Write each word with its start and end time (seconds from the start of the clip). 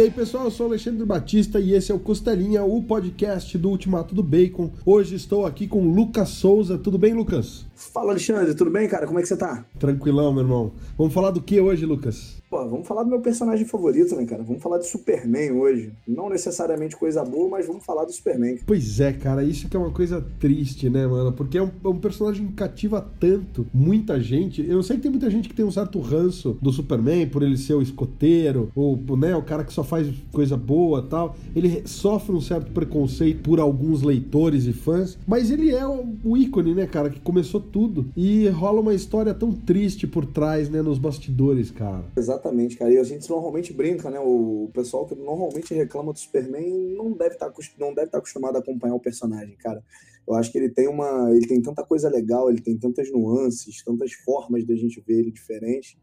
E 0.00 0.04
aí, 0.04 0.10
pessoal, 0.10 0.44
eu 0.44 0.50
sou 0.50 0.64
Alexandre 0.64 1.04
Batista 1.04 1.60
e 1.60 1.74
esse 1.74 1.92
é 1.92 1.94
o 1.94 1.98
Costelinha, 1.98 2.64
o 2.64 2.82
podcast 2.82 3.58
do 3.58 3.68
Ultimato 3.68 4.14
do 4.14 4.22
Bacon. 4.22 4.70
Hoje 4.82 5.14
estou 5.14 5.44
aqui 5.44 5.68
com 5.68 5.92
Lucas 5.92 6.30
Souza. 6.30 6.78
Tudo 6.78 6.96
bem, 6.96 7.12
Lucas? 7.12 7.66
Fala, 7.74 8.12
Alexandre. 8.12 8.54
Tudo 8.54 8.70
bem, 8.70 8.88
cara? 8.88 9.06
Como 9.06 9.18
é 9.18 9.22
que 9.22 9.28
você 9.28 9.36
tá? 9.36 9.62
Tranquilão, 9.78 10.32
meu 10.32 10.42
irmão. 10.42 10.72
Vamos 10.96 11.12
falar 11.12 11.32
do 11.32 11.42
que 11.42 11.60
hoje, 11.60 11.84
Lucas? 11.84 12.39
Pô, 12.50 12.66
vamos 12.68 12.88
falar 12.88 13.04
do 13.04 13.08
meu 13.08 13.20
personagem 13.20 13.64
favorito, 13.64 14.16
né, 14.16 14.24
cara? 14.26 14.42
Vamos 14.42 14.60
falar 14.60 14.78
de 14.78 14.88
Superman 14.88 15.52
hoje. 15.52 15.92
Não 16.04 16.28
necessariamente 16.28 16.96
coisa 16.96 17.24
boa, 17.24 17.48
mas 17.48 17.64
vamos 17.64 17.84
falar 17.84 18.04
do 18.04 18.12
Superman. 18.12 18.58
Pois 18.66 18.98
é, 18.98 19.12
cara, 19.12 19.44
isso 19.44 19.68
que 19.68 19.76
é 19.76 19.78
uma 19.78 19.92
coisa 19.92 20.20
triste, 20.40 20.90
né, 20.90 21.06
mano? 21.06 21.32
Porque 21.32 21.58
é 21.58 21.62
um, 21.62 21.70
é 21.84 21.88
um, 21.88 22.00
personagem 22.00 22.48
que 22.48 22.54
cativa 22.54 23.08
tanto 23.20 23.68
muita 23.72 24.18
gente. 24.18 24.68
Eu 24.68 24.82
sei 24.82 24.96
que 24.96 25.02
tem 25.02 25.12
muita 25.12 25.30
gente 25.30 25.48
que 25.48 25.54
tem 25.54 25.64
um 25.64 25.70
certo 25.70 26.00
ranço 26.00 26.58
do 26.60 26.72
Superman 26.72 27.28
por 27.28 27.44
ele 27.44 27.56
ser 27.56 27.74
o 27.74 27.82
escoteiro, 27.82 28.72
ou, 28.74 28.98
né, 29.16 29.36
o 29.36 29.42
cara 29.42 29.62
que 29.62 29.72
só 29.72 29.84
faz 29.84 30.12
coisa 30.32 30.56
boa 30.56 31.02
tal. 31.02 31.36
Ele 31.54 31.86
sofre 31.86 32.34
um 32.34 32.40
certo 32.40 32.72
preconceito 32.72 33.44
por 33.44 33.60
alguns 33.60 34.02
leitores 34.02 34.66
e 34.66 34.72
fãs, 34.72 35.16
mas 35.24 35.52
ele 35.52 35.70
é 35.70 35.86
o, 35.86 36.04
o 36.24 36.36
ícone, 36.36 36.74
né, 36.74 36.88
cara, 36.88 37.10
que 37.10 37.20
começou 37.20 37.60
tudo. 37.60 38.06
E 38.16 38.48
rola 38.48 38.80
uma 38.80 38.92
história 38.92 39.32
tão 39.32 39.52
triste 39.52 40.04
por 40.04 40.26
trás, 40.26 40.68
né, 40.68 40.82
nos 40.82 40.98
bastidores, 40.98 41.70
cara. 41.70 42.02
Exatamente 42.16 42.39
Exatamente, 42.40 42.76
cara. 42.76 42.92
E 42.92 42.98
a 42.98 43.04
gente 43.04 43.28
normalmente 43.28 43.72
brinca, 43.72 44.10
né? 44.10 44.18
O 44.18 44.70
pessoal 44.72 45.06
que 45.06 45.14
normalmente 45.14 45.74
reclama 45.74 46.12
do 46.12 46.18
Superman 46.18 46.70
não 46.96 47.12
deve 47.12 47.36
tá 47.36 47.46
estar 47.48 48.06
tá 48.10 48.18
acostumado 48.18 48.56
a 48.56 48.58
acompanhar 48.58 48.94
o 48.94 49.00
personagem, 49.00 49.56
cara. 49.56 49.84
Eu 50.26 50.34
acho 50.34 50.50
que 50.50 50.58
ele 50.58 50.70
tem 50.70 50.88
uma, 50.88 51.30
ele 51.30 51.46
tem 51.46 51.60
tanta 51.60 51.84
coisa 51.84 52.08
legal, 52.08 52.48
ele 52.48 52.60
tem 52.60 52.78
tantas 52.78 53.10
nuances, 53.10 53.82
tantas 53.84 54.12
formas 54.12 54.64
da 54.64 54.74
gente 54.74 55.02
ver 55.06 55.20
ele 55.20 55.30
diferente. 55.30 55.98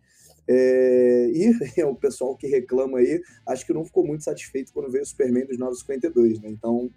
É, 0.47 1.31
e 1.33 1.83
o 1.83 1.95
pessoal 1.95 2.35
que 2.35 2.47
reclama 2.47 2.99
aí, 2.99 3.22
acho 3.47 3.66
que 3.66 3.73
não 3.73 3.85
ficou 3.85 4.05
muito 4.05 4.23
satisfeito 4.23 4.72
quando 4.73 4.91
veio 4.91 5.03
o 5.03 5.07
Superman 5.07 5.45
dos 5.45 5.57
952, 5.57 6.39
né? 6.39 6.49
Então, 6.49 6.89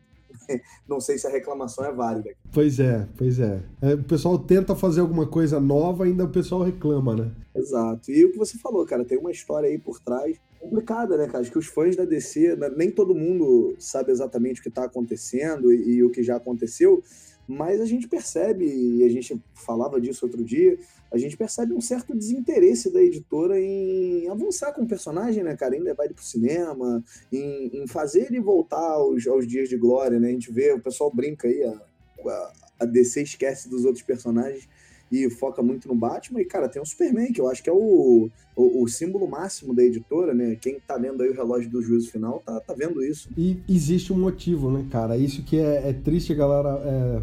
não 0.89 1.01
sei 1.01 1.19
se 1.19 1.27
a 1.27 1.31
reclamação 1.31 1.85
é 1.85 1.93
válida. 1.93 2.31
Pois 2.53 2.79
é, 2.81 3.07
pois 3.17 3.39
é. 3.39 3.63
é. 3.83 3.95
O 3.95 4.05
pessoal 4.05 4.39
tenta 4.39 4.75
fazer 4.75 5.01
alguma 5.01 5.27
coisa 5.27 5.61
nova, 5.61 6.05
ainda 6.05 6.25
o 6.25 6.31
pessoal 6.31 6.63
reclama, 6.63 7.17
né? 7.17 7.31
Exato. 7.55 8.11
E 8.11 8.25
o 8.25 8.33
que 8.33 8.39
você 8.39 8.59
falou, 8.59 8.85
cara, 8.87 9.05
tem 9.05 9.19
uma 9.19 9.31
história 9.31 9.69
aí 9.69 9.79
por 9.79 10.01
trás 10.01 10.39
complicada, 10.59 11.17
né, 11.17 11.27
cara? 11.27 11.41
Acho 11.41 11.51
que 11.51 11.59
os 11.59 11.67
fãs 11.67 11.97
da 11.97 12.05
DC, 12.05 12.57
né, 12.57 12.71
nem 12.77 12.91
todo 12.91 13.15
mundo 13.15 13.75
sabe 13.79 14.13
exatamente 14.13 14.61
o 14.61 14.63
que 14.63 14.69
está 14.69 14.85
acontecendo 14.85 15.73
e, 15.73 15.97
e 15.97 16.05
o 16.05 16.11
que 16.11 16.23
já 16.23 16.37
aconteceu, 16.37 17.03
mas 17.49 17.81
a 17.81 17.87
gente 17.87 18.07
percebe, 18.07 18.65
e 18.65 19.03
a 19.03 19.09
gente 19.09 19.43
falava 19.55 20.01
disso 20.01 20.25
outro 20.25 20.45
dia, 20.45 20.79
a 21.13 21.19
gente 21.19 21.37
percebe 21.37 21.73
um 21.73 21.81
certo 21.81 22.15
desinteresse 22.17 22.93
da 22.93 23.03
editora 23.03 23.61
em 23.61 24.29
avançar 24.29 24.73
com 24.73 24.83
o 24.83 24.89
personagem, 24.89 25.43
né, 25.43 25.57
cara? 25.57 25.77
Em 25.77 25.81
levar 25.81 26.05
ele 26.05 26.15
pro 26.15 26.25
cinema, 26.25 27.03
em, 27.33 27.83
em 27.83 27.87
fazer 27.87 28.27
ele 28.27 28.41
voltar 28.41 28.79
aos, 28.79 29.27
aos 29.27 29.47
dias 29.47 29.69
de 29.69 29.77
glória, 29.77 30.21
né? 30.21 30.29
A 30.29 30.33
gente 30.33 30.53
vê, 30.53 30.73
o 30.73 30.81
pessoal 30.81 31.13
brinca 31.13 31.49
aí, 31.49 31.63
a, 31.65 31.81
a, 32.29 32.53
a 32.81 32.85
DC 32.85 33.23
esquece 33.23 33.69
dos 33.69 33.85
outros 33.85 34.05
personagens 34.05 34.69
e 35.11 35.29
foca 35.29 35.63
muito 35.63 35.89
no 35.89 35.95
Batman. 35.95 36.41
E, 36.41 36.45
cara, 36.45 36.69
tem 36.69 36.81
o 36.81 36.87
Superman, 36.87 37.33
que 37.33 37.41
eu 37.41 37.49
acho 37.49 37.63
que 37.63 37.69
é 37.69 37.73
o, 37.73 38.31
o, 38.55 38.83
o, 38.83 38.89
símbolo 38.89 39.27
máximo 39.29 39.75
da 39.75 39.83
editora, 39.83 40.33
né? 40.33 40.57
Quem 40.61 40.79
tá 40.79 40.97
vendo 40.97 41.23
aí 41.23 41.31
o 41.31 41.35
relógio 41.35 41.69
do 41.69 41.83
juízo 41.83 42.11
final 42.11 42.41
tá, 42.47 42.61
tá 42.61 42.73
vendo 42.73 43.03
isso. 43.03 43.29
E 43.37 43.59
existe 43.69 44.13
um 44.13 44.19
motivo, 44.19 44.71
né, 44.71 44.87
cara? 44.91 45.17
Isso 45.17 45.43
que 45.43 45.59
é, 45.59 45.89
é 45.89 45.93
triste 45.93 46.35
galera 46.35 46.81
é, 46.85 47.23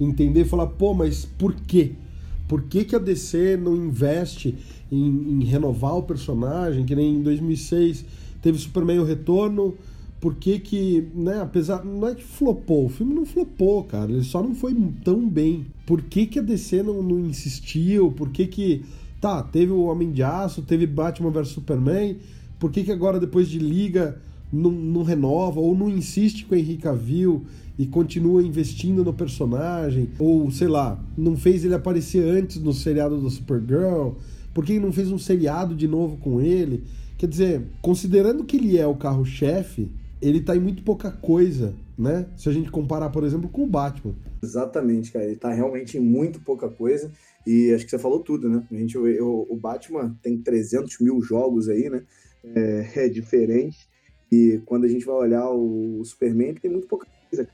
entender 0.00 0.40
e 0.40 0.48
falar, 0.48 0.66
pô, 0.66 0.92
mas 0.92 1.24
por 1.24 1.54
quê? 1.54 1.92
Por 2.48 2.62
que, 2.62 2.84
que 2.84 2.96
a 2.96 2.98
DC 2.98 3.58
não 3.58 3.76
investe 3.76 4.56
em, 4.90 5.06
em 5.06 5.44
renovar 5.44 5.96
o 5.96 6.02
personagem? 6.02 6.86
Que 6.86 6.96
nem 6.96 7.16
em 7.16 7.22
2006 7.22 8.06
teve 8.40 8.58
Superman 8.58 9.00
o 9.00 9.04
Retorno. 9.04 9.74
Por 10.18 10.34
que 10.34 10.58
que, 10.58 11.06
né, 11.14 11.40
apesar... 11.40 11.84
Não 11.84 12.08
é 12.08 12.14
que 12.14 12.24
flopou, 12.24 12.86
o 12.86 12.88
filme 12.88 13.14
não 13.14 13.26
flopou, 13.26 13.84
cara. 13.84 14.10
Ele 14.10 14.24
só 14.24 14.42
não 14.42 14.54
foi 14.54 14.74
tão 15.04 15.28
bem. 15.28 15.66
Por 15.86 16.02
que 16.02 16.26
que 16.26 16.38
a 16.38 16.42
DC 16.42 16.82
não, 16.82 17.02
não 17.02 17.20
insistiu? 17.20 18.10
Por 18.10 18.30
que 18.30 18.46
que... 18.46 18.84
Tá, 19.20 19.42
teve 19.42 19.72
o 19.72 19.82
Homem 19.82 20.10
de 20.10 20.22
Aço, 20.22 20.62
teve 20.62 20.86
Batman 20.86 21.30
vs 21.30 21.48
Superman. 21.48 22.16
Por 22.58 22.72
que 22.72 22.82
que 22.82 22.92
agora, 22.92 23.20
depois 23.20 23.48
de 23.48 23.58
Liga, 23.58 24.20
não, 24.52 24.70
não 24.70 25.02
renova 25.02 25.60
ou 25.60 25.76
não 25.76 25.88
insiste 25.88 26.44
com 26.44 26.54
o 26.54 26.58
Henry 26.58 26.76
Cavill 26.76 27.44
e 27.78 27.86
continua 27.86 28.42
investindo 28.42 29.04
no 29.04 29.14
personagem, 29.14 30.10
ou 30.18 30.50
sei 30.50 30.66
lá, 30.66 31.00
não 31.16 31.36
fez 31.36 31.64
ele 31.64 31.74
aparecer 31.74 32.24
antes 32.24 32.60
no 32.60 32.72
seriado 32.72 33.18
do 33.18 33.30
Supergirl, 33.30 34.14
por 34.52 34.64
que 34.64 34.80
não 34.80 34.92
fez 34.92 35.12
um 35.12 35.18
seriado 35.18 35.76
de 35.76 35.86
novo 35.86 36.16
com 36.16 36.40
ele? 36.40 36.82
Quer 37.16 37.28
dizer, 37.28 37.62
considerando 37.80 38.44
que 38.44 38.56
ele 38.56 38.76
é 38.76 38.86
o 38.86 38.96
carro-chefe, 38.96 39.88
ele 40.20 40.40
tá 40.40 40.56
em 40.56 40.60
muito 40.60 40.82
pouca 40.82 41.10
coisa, 41.10 41.74
né? 41.96 42.26
Se 42.36 42.48
a 42.48 42.52
gente 42.52 42.70
comparar, 42.70 43.10
por 43.10 43.22
exemplo, 43.22 43.48
com 43.48 43.62
o 43.62 43.66
Batman. 43.66 44.14
Exatamente, 44.42 45.12
cara. 45.12 45.24
Ele 45.24 45.36
tá 45.36 45.52
realmente 45.52 45.96
em 45.96 46.00
muito 46.00 46.40
pouca 46.40 46.68
coisa. 46.68 47.10
E 47.46 47.72
acho 47.72 47.84
que 47.84 47.90
você 47.90 47.98
falou 47.98 48.20
tudo, 48.20 48.48
né? 48.48 48.66
A 48.70 48.74
gente, 48.74 48.98
o, 48.98 49.46
o 49.48 49.56
Batman 49.56 50.16
tem 50.22 50.38
300 50.38 50.98
mil 51.00 51.20
jogos 51.22 51.68
aí, 51.68 51.88
né? 51.88 52.02
É, 52.44 53.06
é 53.06 53.08
diferente. 53.08 53.88
E 54.30 54.60
quando 54.66 54.84
a 54.84 54.88
gente 54.88 55.04
vai 55.06 55.14
olhar 55.14 55.48
o 55.50 56.02
Superman, 56.04 56.48
ele 56.48 56.60
tem 56.60 56.70
muito 56.70 56.86
pouca. 56.86 57.06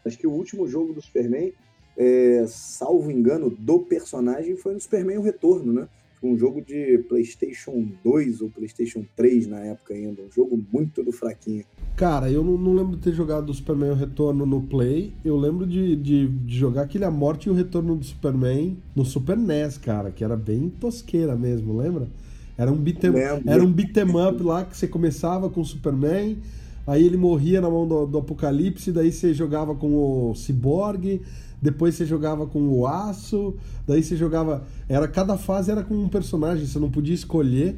Acho 0.04 0.18
que 0.18 0.26
o 0.26 0.32
último 0.32 0.66
jogo 0.66 0.92
do 0.92 1.02
Superman, 1.02 1.52
é, 1.96 2.44
salvo 2.48 3.10
engano, 3.10 3.50
do 3.50 3.80
personagem 3.80 4.56
foi 4.56 4.74
no 4.74 4.80
Superman 4.80 5.18
O 5.18 5.22
Retorno, 5.22 5.72
né? 5.72 5.88
Um 6.22 6.38
jogo 6.38 6.62
de 6.62 7.04
PlayStation 7.06 7.86
2 8.02 8.40
ou 8.40 8.48
PlayStation 8.48 9.04
3 9.14 9.46
na 9.46 9.60
época 9.60 9.92
ainda. 9.92 10.22
Um 10.22 10.32
jogo 10.32 10.58
muito 10.72 11.04
do 11.04 11.12
fraquinho. 11.12 11.64
Cara, 11.96 12.30
eu 12.30 12.42
não, 12.42 12.56
não 12.56 12.72
lembro 12.72 12.96
de 12.96 13.02
ter 13.02 13.12
jogado 13.12 13.50
o 13.50 13.54
Superman 13.54 13.90
O 13.90 13.94
Retorno 13.94 14.46
no 14.46 14.62
Play. 14.62 15.12
Eu 15.22 15.36
lembro 15.36 15.66
de, 15.66 15.94
de, 15.96 16.26
de, 16.26 16.58
jogar 16.58 16.82
aquele 16.82 17.04
A 17.04 17.10
Morte 17.10 17.48
e 17.48 17.50
o 17.50 17.54
Retorno 17.54 17.94
do 17.94 18.04
Superman 18.04 18.78
no 18.96 19.04
Super 19.04 19.36
NES, 19.36 19.76
cara, 19.76 20.10
que 20.10 20.24
era 20.24 20.34
bem 20.34 20.70
tosqueira 20.70 21.36
mesmo, 21.36 21.76
lembra? 21.76 22.08
Era 22.56 22.72
um 22.72 22.76
beat'em 22.76 23.10
um 23.10 23.72
beat 23.72 23.96
up 23.98 24.42
lá 24.42 24.64
que 24.64 24.76
você 24.76 24.86
começava 24.86 25.50
com 25.50 25.60
o 25.60 25.64
Superman 25.64 26.38
aí 26.86 27.04
ele 27.04 27.16
morria 27.16 27.60
na 27.60 27.70
mão 27.70 27.86
do, 27.86 28.06
do 28.06 28.18
Apocalipse, 28.18 28.92
daí 28.92 29.12
você 29.12 29.32
jogava 29.32 29.74
com 29.74 30.30
o 30.30 30.34
Cyborg, 30.34 31.20
depois 31.60 31.94
você 31.94 32.04
jogava 32.04 32.46
com 32.46 32.68
o 32.68 32.86
Aço, 32.86 33.56
daí 33.86 34.02
você 34.02 34.16
jogava. 34.16 34.66
Era 34.88 35.08
cada 35.08 35.38
fase 35.38 35.70
era 35.70 35.82
com 35.82 35.94
um 35.94 36.08
personagem, 36.08 36.66
você 36.66 36.78
não 36.78 36.90
podia 36.90 37.14
escolher. 37.14 37.76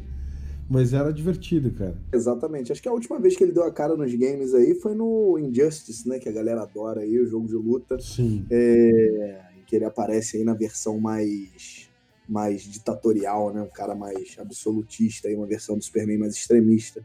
Mas 0.69 0.93
era 0.93 1.12
divertido, 1.12 1.71
cara. 1.71 1.97
Exatamente. 2.12 2.72
Acho 2.72 2.83
que 2.83 2.89
a 2.89 2.93
última 2.93 3.21
vez 3.21 3.37
que 3.37 3.44
ele 3.44 3.53
deu 3.53 3.62
a 3.62 3.71
cara 3.71 3.97
nos 3.97 4.12
games 4.12 4.53
aí 4.53 4.75
foi 4.75 4.97
no 4.97 5.38
Injustice, 5.38 6.09
né? 6.09 6.19
Que 6.19 6.28
a 6.28 6.33
galera 6.33 6.62
adora 6.62 7.03
aí, 7.03 7.21
o 7.21 7.27
jogo 7.28 7.47
de 7.47 7.55
luta. 7.55 7.97
Sim. 8.00 8.44
É... 8.50 9.43
Que 9.65 9.77
ele 9.77 9.84
aparece 9.84 10.38
aí 10.38 10.43
na 10.43 10.55
versão 10.55 10.99
mais 10.99 11.87
mais 12.28 12.62
ditatorial, 12.62 13.55
né? 13.55 13.62
Um 13.62 13.69
cara 13.69 13.94
mais 13.94 14.37
absolutista 14.41 15.28
aí, 15.28 15.37
uma 15.37 15.47
versão 15.47 15.78
do 15.78 15.84
Superman 15.84 16.19
mais 16.19 16.34
extremista 16.34 17.00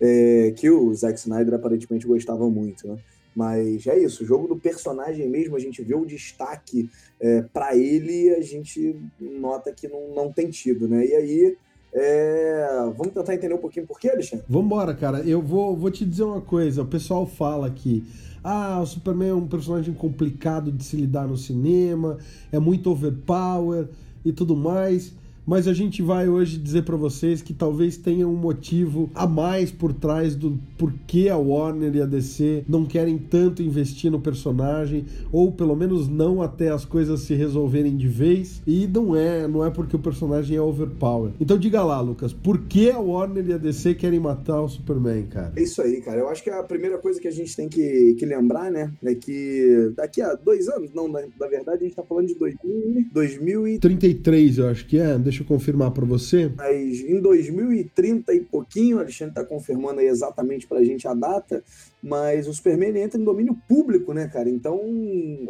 é, 0.00 0.52
que 0.56 0.70
o 0.70 0.92
Zack 0.94 1.18
Snyder 1.18 1.54
aparentemente 1.54 2.06
gostava 2.06 2.48
muito, 2.48 2.86
né? 2.88 2.96
Mas 3.34 3.86
é 3.86 3.98
isso, 3.98 4.22
o 4.22 4.26
jogo 4.26 4.46
do 4.46 4.56
personagem 4.56 5.28
mesmo, 5.28 5.56
a 5.56 5.58
gente 5.58 5.82
vê 5.82 5.94
o 5.94 6.04
destaque 6.04 6.88
é, 7.20 7.42
para 7.42 7.76
ele, 7.76 8.30
a 8.30 8.40
gente 8.40 8.96
nota 9.20 9.72
que 9.72 9.88
não, 9.88 10.14
não 10.14 10.32
tem 10.32 10.50
tido, 10.50 10.86
né? 10.86 11.04
E 11.04 11.14
aí, 11.14 11.56
é... 11.92 12.66
vamos 12.96 13.12
tentar 13.12 13.34
entender 13.34 13.54
um 13.54 13.58
pouquinho 13.58 13.86
por 13.86 13.98
quê, 13.98 14.10
Alexandre? 14.10 14.44
Vambora, 14.48 14.94
cara. 14.94 15.20
Eu 15.20 15.40
vou, 15.40 15.76
vou 15.76 15.90
te 15.90 16.04
dizer 16.04 16.24
uma 16.24 16.40
coisa. 16.40 16.82
O 16.82 16.86
pessoal 16.86 17.26
fala 17.26 17.70
que 17.70 18.04
ah, 18.42 18.80
o 18.80 18.86
Superman 18.86 19.30
é 19.30 19.34
um 19.34 19.48
personagem 19.48 19.94
complicado 19.94 20.70
de 20.70 20.84
se 20.84 20.96
lidar 20.96 21.26
no 21.26 21.36
cinema, 21.36 22.18
é 22.52 22.58
muito 22.58 22.90
overpower 22.90 23.88
e 24.24 24.32
tudo 24.32 24.54
mais 24.54 25.12
mas 25.46 25.68
a 25.68 25.72
gente 25.72 26.02
vai 26.02 26.28
hoje 26.28 26.58
dizer 26.58 26.82
para 26.82 26.96
vocês 26.96 27.42
que 27.42 27.52
talvez 27.52 27.96
tenha 27.96 28.26
um 28.26 28.34
motivo 28.34 29.10
a 29.14 29.26
mais 29.26 29.70
por 29.70 29.92
trás 29.92 30.34
do 30.34 30.58
porquê 30.78 31.28
a 31.28 31.36
Warner 31.36 31.94
e 31.94 32.00
a 32.00 32.06
DC 32.06 32.64
não 32.68 32.84
querem 32.84 33.18
tanto 33.18 33.62
investir 33.62 34.10
no 34.10 34.20
personagem, 34.20 35.04
ou 35.30 35.52
pelo 35.52 35.76
menos 35.76 36.08
não 36.08 36.42
até 36.42 36.70
as 36.70 36.84
coisas 36.84 37.20
se 37.20 37.34
resolverem 37.34 37.96
de 37.96 38.08
vez. 38.08 38.62
E 38.66 38.86
não 38.86 39.14
é, 39.16 39.46
não 39.46 39.64
é 39.64 39.70
porque 39.70 39.96
o 39.96 39.98
personagem 39.98 40.56
é 40.56 40.60
overpower. 40.60 41.32
Então 41.40 41.58
diga 41.58 41.82
lá, 41.82 42.00
Lucas, 42.00 42.32
por 42.32 42.58
que 42.66 42.90
a 42.90 42.98
Warner 42.98 43.46
e 43.48 43.52
a 43.52 43.58
DC 43.58 43.94
querem 43.94 44.20
matar 44.20 44.62
o 44.62 44.68
Superman, 44.68 45.26
cara? 45.26 45.52
É 45.56 45.62
isso 45.62 45.82
aí, 45.82 46.00
cara. 46.00 46.20
Eu 46.20 46.28
acho 46.28 46.42
que 46.42 46.50
a 46.50 46.62
primeira 46.62 46.98
coisa 46.98 47.20
que 47.20 47.28
a 47.28 47.32
gente 47.32 47.54
tem 47.54 47.68
que, 47.68 48.14
que 48.18 48.24
lembrar, 48.24 48.70
né, 48.70 48.92
é 49.04 49.14
que 49.14 49.92
daqui 49.96 50.22
a 50.22 50.34
dois 50.34 50.68
anos, 50.68 50.92
não, 50.94 51.08
na, 51.08 51.20
na 51.38 51.46
verdade 51.46 51.78
a 51.80 51.84
gente 51.84 51.96
tá 51.96 52.02
falando 52.02 52.28
de 52.28 52.34
2000, 52.34 53.08
2033, 53.12 54.58
eu 54.58 54.68
acho 54.68 54.86
que 54.86 54.98
é. 54.98 55.18
Deixa 55.18 55.33
Deixa 55.34 55.42
eu 55.42 55.48
confirmar 55.48 55.90
para 55.90 56.04
você. 56.04 56.52
Mas 56.56 57.00
em 57.00 57.20
2030 57.20 58.32
e 58.34 58.40
pouquinho, 58.40 58.98
o 58.98 59.00
Alexandre 59.00 59.32
está 59.32 59.44
confirmando 59.44 59.98
aí 59.98 60.06
exatamente 60.06 60.64
para 60.64 60.78
a 60.78 60.84
gente 60.84 61.08
a 61.08 61.14
data, 61.14 61.64
mas 62.00 62.46
o 62.46 62.54
Superman 62.54 62.96
entra 62.96 63.20
em 63.20 63.24
domínio 63.24 63.58
público, 63.68 64.12
né, 64.12 64.28
cara? 64.28 64.48
Então 64.48 64.80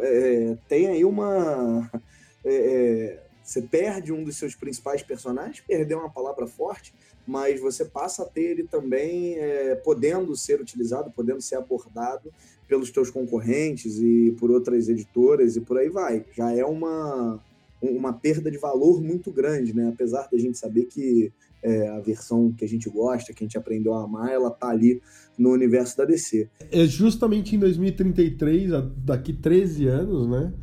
é, 0.01 0.57
tem 0.67 0.87
aí 0.87 1.05
uma. 1.05 1.89
É, 2.47 2.53
é 2.53 3.23
Você 3.43 3.59
perde 3.59 4.13
um 4.13 4.23
dos 4.23 4.37
seus 4.37 4.53
principais 4.53 5.01
personagens, 5.01 5.61
perdeu 5.67 5.97
uma 5.97 6.11
palavra 6.11 6.45
forte, 6.45 6.93
mas 7.25 7.59
você 7.59 7.83
passa 7.83 8.21
a 8.21 8.25
ter 8.25 8.51
ele 8.51 8.67
também 8.67 9.33
é, 9.39 9.73
podendo 9.73 10.35
ser 10.35 10.61
utilizado, 10.61 11.09
podendo 11.09 11.41
ser 11.41 11.55
abordado 11.55 12.31
pelos 12.67 12.91
teus 12.91 13.09
concorrentes 13.09 13.97
e 13.97 14.35
por 14.39 14.51
outras 14.51 14.87
editoras 14.89 15.55
e 15.55 15.61
por 15.61 15.79
aí 15.79 15.89
vai. 15.89 16.23
Já 16.35 16.55
é 16.55 16.63
uma, 16.63 17.43
uma 17.91 18.13
perda 18.13 18.49
de 18.49 18.57
valor 18.57 19.01
muito 19.01 19.31
grande, 19.31 19.73
né? 19.73 19.89
Apesar 19.89 20.27
da 20.31 20.37
gente 20.37 20.57
saber 20.57 20.85
que 20.85 21.31
é, 21.63 21.89
a 21.89 21.99
versão 21.99 22.51
que 22.51 22.63
a 22.63 22.67
gente 22.67 22.89
gosta, 22.89 23.33
que 23.33 23.43
a 23.43 23.45
gente 23.45 23.57
aprendeu 23.57 23.93
a 23.93 24.03
amar, 24.03 24.29
ela 24.29 24.51
tá 24.51 24.69
ali 24.69 25.01
no 25.37 25.51
universo 25.51 25.97
da 25.97 26.05
DC. 26.05 26.47
É 26.71 26.85
justamente 26.85 27.55
em 27.55 27.59
2033, 27.59 28.71
daqui 28.97 29.33
13 29.33 29.87
anos, 29.87 30.27
né? 30.27 30.53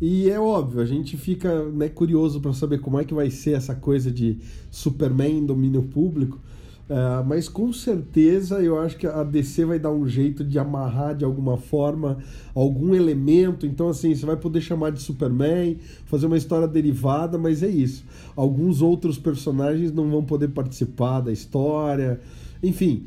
E 0.00 0.28
é 0.28 0.38
óbvio, 0.38 0.80
a 0.80 0.84
gente 0.84 1.16
fica 1.16 1.64
né, 1.70 1.88
curioso 1.88 2.40
para 2.40 2.52
saber 2.52 2.78
como 2.80 3.00
é 3.00 3.04
que 3.04 3.14
vai 3.14 3.30
ser 3.30 3.52
essa 3.52 3.74
coisa 3.74 4.10
de 4.10 4.38
Superman 4.70 5.46
domínio 5.46 5.84
público. 5.84 6.40
Uh, 6.84 7.24
mas 7.26 7.48
com 7.48 7.72
certeza 7.72 8.62
eu 8.62 8.78
acho 8.78 8.98
que 8.98 9.06
a 9.06 9.22
DC 9.22 9.64
vai 9.64 9.78
dar 9.78 9.90
um 9.90 10.06
jeito 10.06 10.44
de 10.44 10.58
amarrar 10.58 11.16
de 11.16 11.24
alguma 11.24 11.56
forma 11.56 12.18
algum 12.54 12.94
elemento. 12.94 13.64
Então, 13.64 13.88
assim, 13.88 14.14
você 14.14 14.26
vai 14.26 14.36
poder 14.36 14.60
chamar 14.60 14.90
de 14.92 15.00
Superman, 15.00 15.78
fazer 16.04 16.26
uma 16.26 16.36
história 16.36 16.68
derivada, 16.68 17.38
mas 17.38 17.62
é 17.62 17.68
isso. 17.68 18.04
Alguns 18.36 18.82
outros 18.82 19.18
personagens 19.18 19.92
não 19.92 20.10
vão 20.10 20.22
poder 20.22 20.48
participar 20.48 21.20
da 21.20 21.32
história. 21.32 22.20
Enfim, 22.62 23.06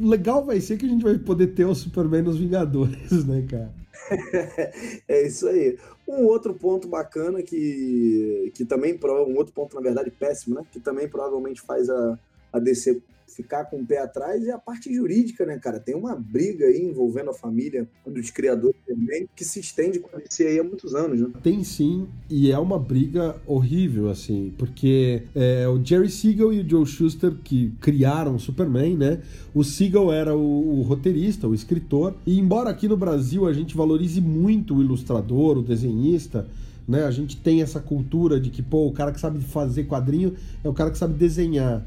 legal 0.00 0.42
vai 0.44 0.60
ser 0.60 0.78
que 0.78 0.86
a 0.86 0.88
gente 0.88 1.02
vai 1.02 1.18
poder 1.18 1.48
ter 1.48 1.66
o 1.66 1.74
Superman 1.74 2.22
nos 2.22 2.38
Vingadores, 2.38 3.24
né, 3.26 3.44
cara? 3.48 3.74
é 5.06 5.26
isso 5.26 5.46
aí. 5.48 5.76
Um 6.08 6.24
outro 6.24 6.54
ponto 6.54 6.88
bacana 6.88 7.42
que, 7.42 8.50
que 8.54 8.64
também, 8.64 8.98
um 9.04 9.36
outro 9.36 9.52
ponto, 9.52 9.76
na 9.76 9.82
verdade, 9.82 10.10
péssimo, 10.10 10.54
né? 10.54 10.62
Que 10.72 10.80
também 10.80 11.06
provavelmente 11.06 11.60
faz 11.60 11.90
a, 11.90 12.18
a 12.50 12.58
DC 12.58 13.02
ficar 13.38 13.66
com 13.66 13.80
o 13.80 13.86
pé 13.86 13.98
atrás 13.98 14.44
é 14.48 14.50
a 14.50 14.58
parte 14.58 14.92
jurídica, 14.92 15.46
né, 15.46 15.56
cara? 15.58 15.78
Tem 15.78 15.94
uma 15.94 16.16
briga 16.16 16.66
aí 16.66 16.82
envolvendo 16.82 17.30
a 17.30 17.34
família 17.34 17.88
dos 18.04 18.32
criadores 18.32 18.76
também, 18.84 19.28
que 19.36 19.44
se 19.44 19.60
estende 19.60 20.00
com 20.00 20.16
a 20.16 20.18
DC 20.18 20.44
aí 20.44 20.58
há 20.58 20.64
muitos 20.64 20.92
anos, 20.92 21.20
né? 21.20 21.28
Tem 21.40 21.62
sim, 21.62 22.08
e 22.28 22.50
é 22.50 22.58
uma 22.58 22.80
briga 22.80 23.36
horrível, 23.46 24.10
assim, 24.10 24.52
porque 24.58 25.22
é, 25.36 25.68
o 25.68 25.82
Jerry 25.84 26.10
Siegel 26.10 26.52
e 26.52 26.60
o 26.60 26.68
Joe 26.68 26.84
Schuster, 26.84 27.32
que 27.44 27.72
criaram 27.80 28.34
o 28.34 28.40
Superman, 28.40 28.96
né? 28.96 29.22
O 29.54 29.62
Siegel 29.62 30.12
era 30.12 30.36
o, 30.36 30.80
o 30.80 30.82
roteirista, 30.82 31.46
o 31.46 31.54
escritor, 31.54 32.16
e 32.26 32.40
embora 32.40 32.70
aqui 32.70 32.88
no 32.88 32.96
Brasil 32.96 33.46
a 33.46 33.52
gente 33.52 33.76
valorize 33.76 34.20
muito 34.20 34.74
o 34.74 34.82
ilustrador, 34.82 35.58
o 35.58 35.62
desenhista, 35.62 36.48
né? 36.88 37.04
A 37.04 37.10
gente 37.12 37.36
tem 37.36 37.62
essa 37.62 37.78
cultura 37.78 38.40
de 38.40 38.50
que, 38.50 38.62
pô, 38.62 38.88
o 38.88 38.92
cara 38.92 39.12
que 39.12 39.20
sabe 39.20 39.40
fazer 39.40 39.84
quadrinho 39.84 40.34
é 40.64 40.68
o 40.68 40.74
cara 40.74 40.90
que 40.90 40.98
sabe 40.98 41.14
desenhar. 41.14 41.84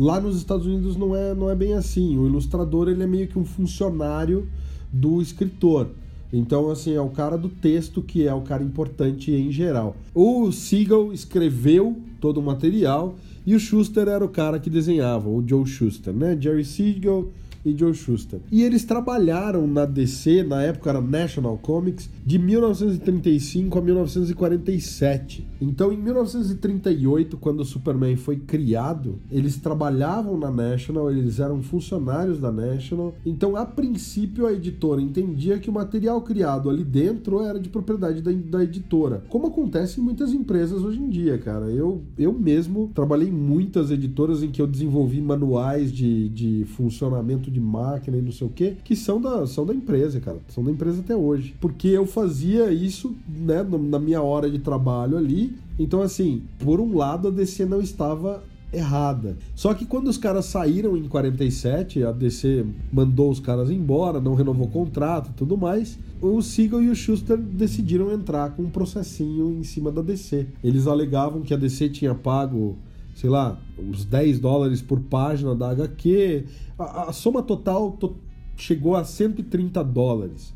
Lá 0.00 0.18
nos 0.18 0.38
Estados 0.38 0.64
Unidos 0.64 0.96
não 0.96 1.14
é, 1.14 1.34
não 1.34 1.50
é 1.50 1.54
bem 1.54 1.74
assim. 1.74 2.16
O 2.16 2.26
ilustrador 2.26 2.88
ele 2.88 3.02
é 3.02 3.06
meio 3.06 3.28
que 3.28 3.38
um 3.38 3.44
funcionário 3.44 4.48
do 4.90 5.20
escritor. 5.20 5.88
Então, 6.32 6.70
assim, 6.70 6.94
é 6.94 7.00
o 7.02 7.10
cara 7.10 7.36
do 7.36 7.50
texto 7.50 8.00
que 8.00 8.26
é 8.26 8.32
o 8.32 8.40
cara 8.40 8.64
importante 8.64 9.30
em 9.30 9.52
geral. 9.52 9.94
O 10.14 10.50
Siegel 10.52 11.12
escreveu 11.12 11.98
todo 12.18 12.40
o 12.40 12.42
material 12.42 13.16
e 13.44 13.54
o 13.54 13.60
Schuster 13.60 14.08
era 14.08 14.24
o 14.24 14.28
cara 14.30 14.58
que 14.58 14.70
desenhava, 14.70 15.28
o 15.28 15.46
Joe 15.46 15.66
Schuster, 15.66 16.14
né? 16.14 16.34
Jerry 16.40 16.64
Siegel 16.64 17.28
e 17.64 17.76
Joe 17.76 17.94
Schuster. 17.94 18.40
E 18.50 18.62
eles 18.62 18.84
trabalharam 18.84 19.66
na 19.66 19.84
DC, 19.84 20.42
na 20.42 20.62
época 20.62 20.90
era 20.90 21.00
National 21.00 21.58
Comics, 21.58 22.08
de 22.24 22.38
1935 22.38 23.78
a 23.78 23.82
1947. 23.82 25.46
Então, 25.60 25.92
em 25.92 25.96
1938, 25.96 27.36
quando 27.36 27.60
o 27.60 27.64
Superman 27.64 28.16
foi 28.16 28.36
criado, 28.36 29.18
eles 29.30 29.56
trabalhavam 29.58 30.38
na 30.38 30.50
National, 30.50 31.10
eles 31.10 31.38
eram 31.38 31.62
funcionários 31.62 32.38
da 32.38 32.50
National. 32.50 33.14
Então, 33.26 33.56
a 33.56 33.66
princípio, 33.66 34.46
a 34.46 34.52
editora 34.52 35.00
entendia 35.00 35.58
que 35.58 35.68
o 35.68 35.72
material 35.72 36.22
criado 36.22 36.70
ali 36.70 36.84
dentro 36.84 37.42
era 37.42 37.60
de 37.60 37.68
propriedade 37.68 38.22
da, 38.22 38.32
da 38.32 38.64
editora, 38.64 39.22
como 39.28 39.48
acontece 39.48 40.00
em 40.00 40.04
muitas 40.04 40.32
empresas 40.32 40.82
hoje 40.82 40.98
em 40.98 41.10
dia, 41.10 41.36
cara. 41.36 41.66
Eu, 41.66 42.02
eu 42.18 42.32
mesmo 42.32 42.90
trabalhei 42.94 43.28
em 43.28 43.32
muitas 43.32 43.90
editoras 43.90 44.42
em 44.42 44.50
que 44.50 44.62
eu 44.62 44.66
desenvolvi 44.66 45.20
manuais 45.20 45.92
de, 45.92 46.28
de 46.30 46.64
funcionamento 46.64 47.49
de 47.50 47.60
máquina 47.60 48.16
e 48.16 48.22
não 48.22 48.32
sei 48.32 48.46
o 48.46 48.50
que, 48.50 48.76
que 48.84 48.96
são 48.96 49.20
da, 49.20 49.46
são 49.46 49.66
da 49.66 49.74
empresa, 49.74 50.20
cara. 50.20 50.38
São 50.48 50.64
da 50.64 50.70
empresa 50.70 51.00
até 51.00 51.16
hoje. 51.16 51.54
Porque 51.60 51.88
eu 51.88 52.06
fazia 52.06 52.72
isso, 52.72 53.14
né, 53.28 53.62
na 53.62 53.98
minha 53.98 54.22
hora 54.22 54.50
de 54.50 54.58
trabalho 54.58 55.16
ali. 55.16 55.54
Então, 55.78 56.00
assim, 56.02 56.42
por 56.58 56.80
um 56.80 56.96
lado, 56.96 57.28
a 57.28 57.30
DC 57.30 57.66
não 57.66 57.80
estava 57.80 58.42
errada. 58.72 59.36
Só 59.54 59.74
que 59.74 59.84
quando 59.84 60.08
os 60.08 60.16
caras 60.16 60.44
saíram 60.46 60.96
em 60.96 61.08
47, 61.08 62.04
a 62.04 62.12
DC 62.12 62.64
mandou 62.92 63.30
os 63.30 63.40
caras 63.40 63.70
embora, 63.70 64.20
não 64.20 64.34
renovou 64.34 64.66
o 64.66 64.70
contrato 64.70 65.32
tudo 65.36 65.56
mais. 65.56 65.98
O 66.20 66.40
Siegel 66.42 66.82
e 66.82 66.90
o 66.90 66.94
Schuster 66.94 67.36
decidiram 67.36 68.12
entrar 68.12 68.50
com 68.50 68.62
um 68.62 68.70
processinho 68.70 69.58
em 69.58 69.64
cima 69.64 69.90
da 69.90 70.02
DC. 70.02 70.46
Eles 70.62 70.86
alegavam 70.86 71.42
que 71.42 71.54
a 71.54 71.56
DC 71.56 71.88
tinha 71.88 72.14
pago 72.14 72.76
sei 73.20 73.28
lá, 73.28 73.60
uns 73.78 74.02
10 74.06 74.38
dólares 74.38 74.80
por 74.80 74.98
página 74.98 75.54
da 75.54 75.68
HQ. 75.72 76.46
A, 76.78 77.10
a 77.10 77.12
soma 77.12 77.42
total 77.42 77.92
to, 77.92 78.16
chegou 78.56 78.96
a 78.96 79.04
130 79.04 79.84
dólares 79.84 80.54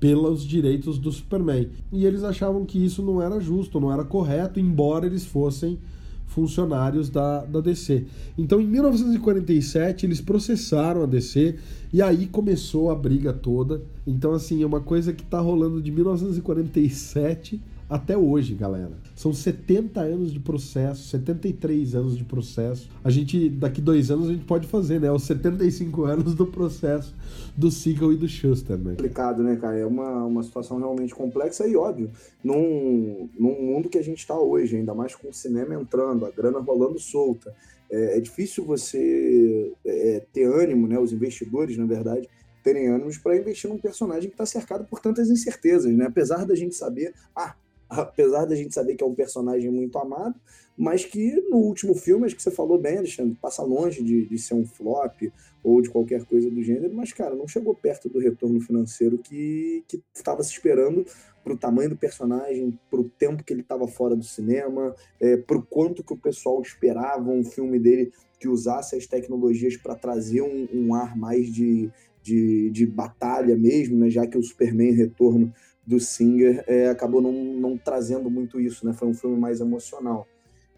pelos 0.00 0.42
direitos 0.42 0.98
do 0.98 1.12
Superman. 1.12 1.68
E 1.92 2.06
eles 2.06 2.24
achavam 2.24 2.64
que 2.64 2.82
isso 2.82 3.02
não 3.02 3.20
era 3.20 3.38
justo, 3.38 3.78
não 3.78 3.92
era 3.92 4.02
correto, 4.02 4.58
embora 4.58 5.04
eles 5.04 5.26
fossem 5.26 5.78
funcionários 6.24 7.10
da, 7.10 7.44
da 7.44 7.60
DC. 7.60 8.06
Então, 8.38 8.62
em 8.62 8.66
1947, 8.66 10.06
eles 10.06 10.22
processaram 10.22 11.02
a 11.02 11.06
DC 11.06 11.56
e 11.92 12.00
aí 12.00 12.26
começou 12.26 12.90
a 12.90 12.94
briga 12.94 13.30
toda. 13.34 13.82
Então, 14.06 14.32
assim, 14.32 14.62
é 14.62 14.66
uma 14.66 14.80
coisa 14.80 15.12
que 15.12 15.22
está 15.22 15.38
rolando 15.38 15.82
de 15.82 15.92
1947 15.92 17.60
até 17.88 18.16
hoje, 18.16 18.54
galera. 18.54 18.92
São 19.14 19.32
70 19.32 20.00
anos 20.00 20.32
de 20.32 20.40
processo, 20.40 21.08
73 21.08 21.94
anos 21.94 22.18
de 22.18 22.24
processo. 22.24 22.90
A 23.04 23.10
gente, 23.10 23.48
daqui 23.48 23.80
dois 23.80 24.10
anos, 24.10 24.28
a 24.28 24.32
gente 24.32 24.44
pode 24.44 24.66
fazer, 24.66 25.00
né? 25.00 25.10
Os 25.10 25.22
75 25.22 26.04
anos 26.04 26.34
do 26.34 26.46
processo 26.46 27.14
do 27.56 27.70
Siegel 27.70 28.12
e 28.12 28.16
do 28.16 28.28
Schuster, 28.28 28.76
né? 28.76 28.90
Complicado, 28.90 29.42
né, 29.42 29.56
cara? 29.56 29.78
É 29.78 29.86
uma, 29.86 30.24
uma 30.24 30.42
situação 30.42 30.78
realmente 30.78 31.14
complexa 31.14 31.66
e 31.66 31.76
óbvio. 31.76 32.10
Num, 32.42 33.28
num 33.38 33.62
mundo 33.62 33.88
que 33.88 33.98
a 33.98 34.02
gente 34.02 34.18
está 34.18 34.38
hoje, 34.38 34.76
ainda 34.76 34.94
mais 34.94 35.14
com 35.14 35.28
o 35.28 35.32
cinema 35.32 35.74
entrando, 35.74 36.26
a 36.26 36.30
grana 36.30 36.58
rolando 36.58 36.98
solta. 36.98 37.54
É, 37.88 38.18
é 38.18 38.20
difícil 38.20 38.64
você 38.64 39.72
é, 39.84 40.22
ter 40.32 40.44
ânimo, 40.44 40.88
né? 40.88 40.98
Os 40.98 41.12
investidores, 41.12 41.78
na 41.78 41.86
verdade, 41.86 42.28
terem 42.64 42.88
ânimos 42.88 43.16
para 43.16 43.36
investir 43.36 43.70
num 43.70 43.78
personagem 43.78 44.28
que 44.28 44.34
está 44.34 44.44
cercado 44.44 44.84
por 44.86 44.98
tantas 44.98 45.30
incertezas, 45.30 45.94
né? 45.94 46.06
Apesar 46.06 46.44
da 46.44 46.54
gente 46.56 46.74
saber, 46.74 47.14
ah, 47.34 47.54
apesar 47.88 48.44
da 48.44 48.54
gente 48.54 48.74
saber 48.74 48.94
que 48.94 49.04
é 49.04 49.06
um 49.06 49.14
personagem 49.14 49.70
muito 49.70 49.98
amado, 49.98 50.34
mas 50.76 51.04
que 51.04 51.40
no 51.48 51.56
último 51.56 51.94
filme, 51.94 52.26
acho 52.26 52.36
que 52.36 52.42
você 52.42 52.50
falou 52.50 52.78
bem, 52.78 52.98
Alexandre, 52.98 53.36
passa 53.40 53.62
longe 53.62 54.02
de, 54.02 54.26
de 54.26 54.38
ser 54.38 54.54
um 54.54 54.66
flop 54.66 55.32
ou 55.64 55.80
de 55.80 55.88
qualquer 55.88 56.24
coisa 56.24 56.50
do 56.50 56.62
gênero, 56.62 56.94
mas, 56.94 57.12
cara, 57.12 57.34
não 57.34 57.48
chegou 57.48 57.74
perto 57.74 58.08
do 58.08 58.18
retorno 58.18 58.60
financeiro 58.60 59.18
que 59.18 59.82
estava 60.14 60.42
se 60.42 60.52
esperando 60.52 61.04
para 61.42 61.54
o 61.54 61.56
tamanho 61.56 61.90
do 61.90 61.96
personagem, 61.96 62.78
para 62.90 63.00
o 63.00 63.08
tempo 63.08 63.42
que 63.42 63.52
ele 63.52 63.62
estava 63.62 63.86
fora 63.86 64.14
do 64.14 64.24
cinema, 64.24 64.94
é, 65.20 65.34
o 65.34 65.62
quanto 65.62 66.04
que 66.04 66.12
o 66.12 66.16
pessoal 66.16 66.60
esperava 66.60 67.30
um 67.30 67.44
filme 67.44 67.78
dele 67.78 68.12
que 68.38 68.48
usasse 68.48 68.96
as 68.96 69.06
tecnologias 69.06 69.76
para 69.76 69.94
trazer 69.94 70.42
um, 70.42 70.68
um, 70.72 70.94
ar 70.94 71.16
mais 71.16 71.46
de, 71.46 71.90
de, 72.22 72.70
de 72.70 72.86
batalha 72.86 73.56
mesmo, 73.56 73.96
né? 73.96 74.10
já 74.10 74.26
que 74.26 74.36
o 74.36 74.42
Superman 74.42 74.92
Retorno 74.92 75.52
do 75.86 76.00
Singer 76.00 76.64
é, 76.66 76.88
acabou 76.88 77.22
não, 77.22 77.32
não 77.32 77.78
trazendo 77.78 78.28
muito 78.28 78.60
isso, 78.60 78.84
né? 78.84 78.92
Foi 78.92 79.06
um 79.06 79.14
filme 79.14 79.38
mais 79.38 79.60
emocional. 79.60 80.26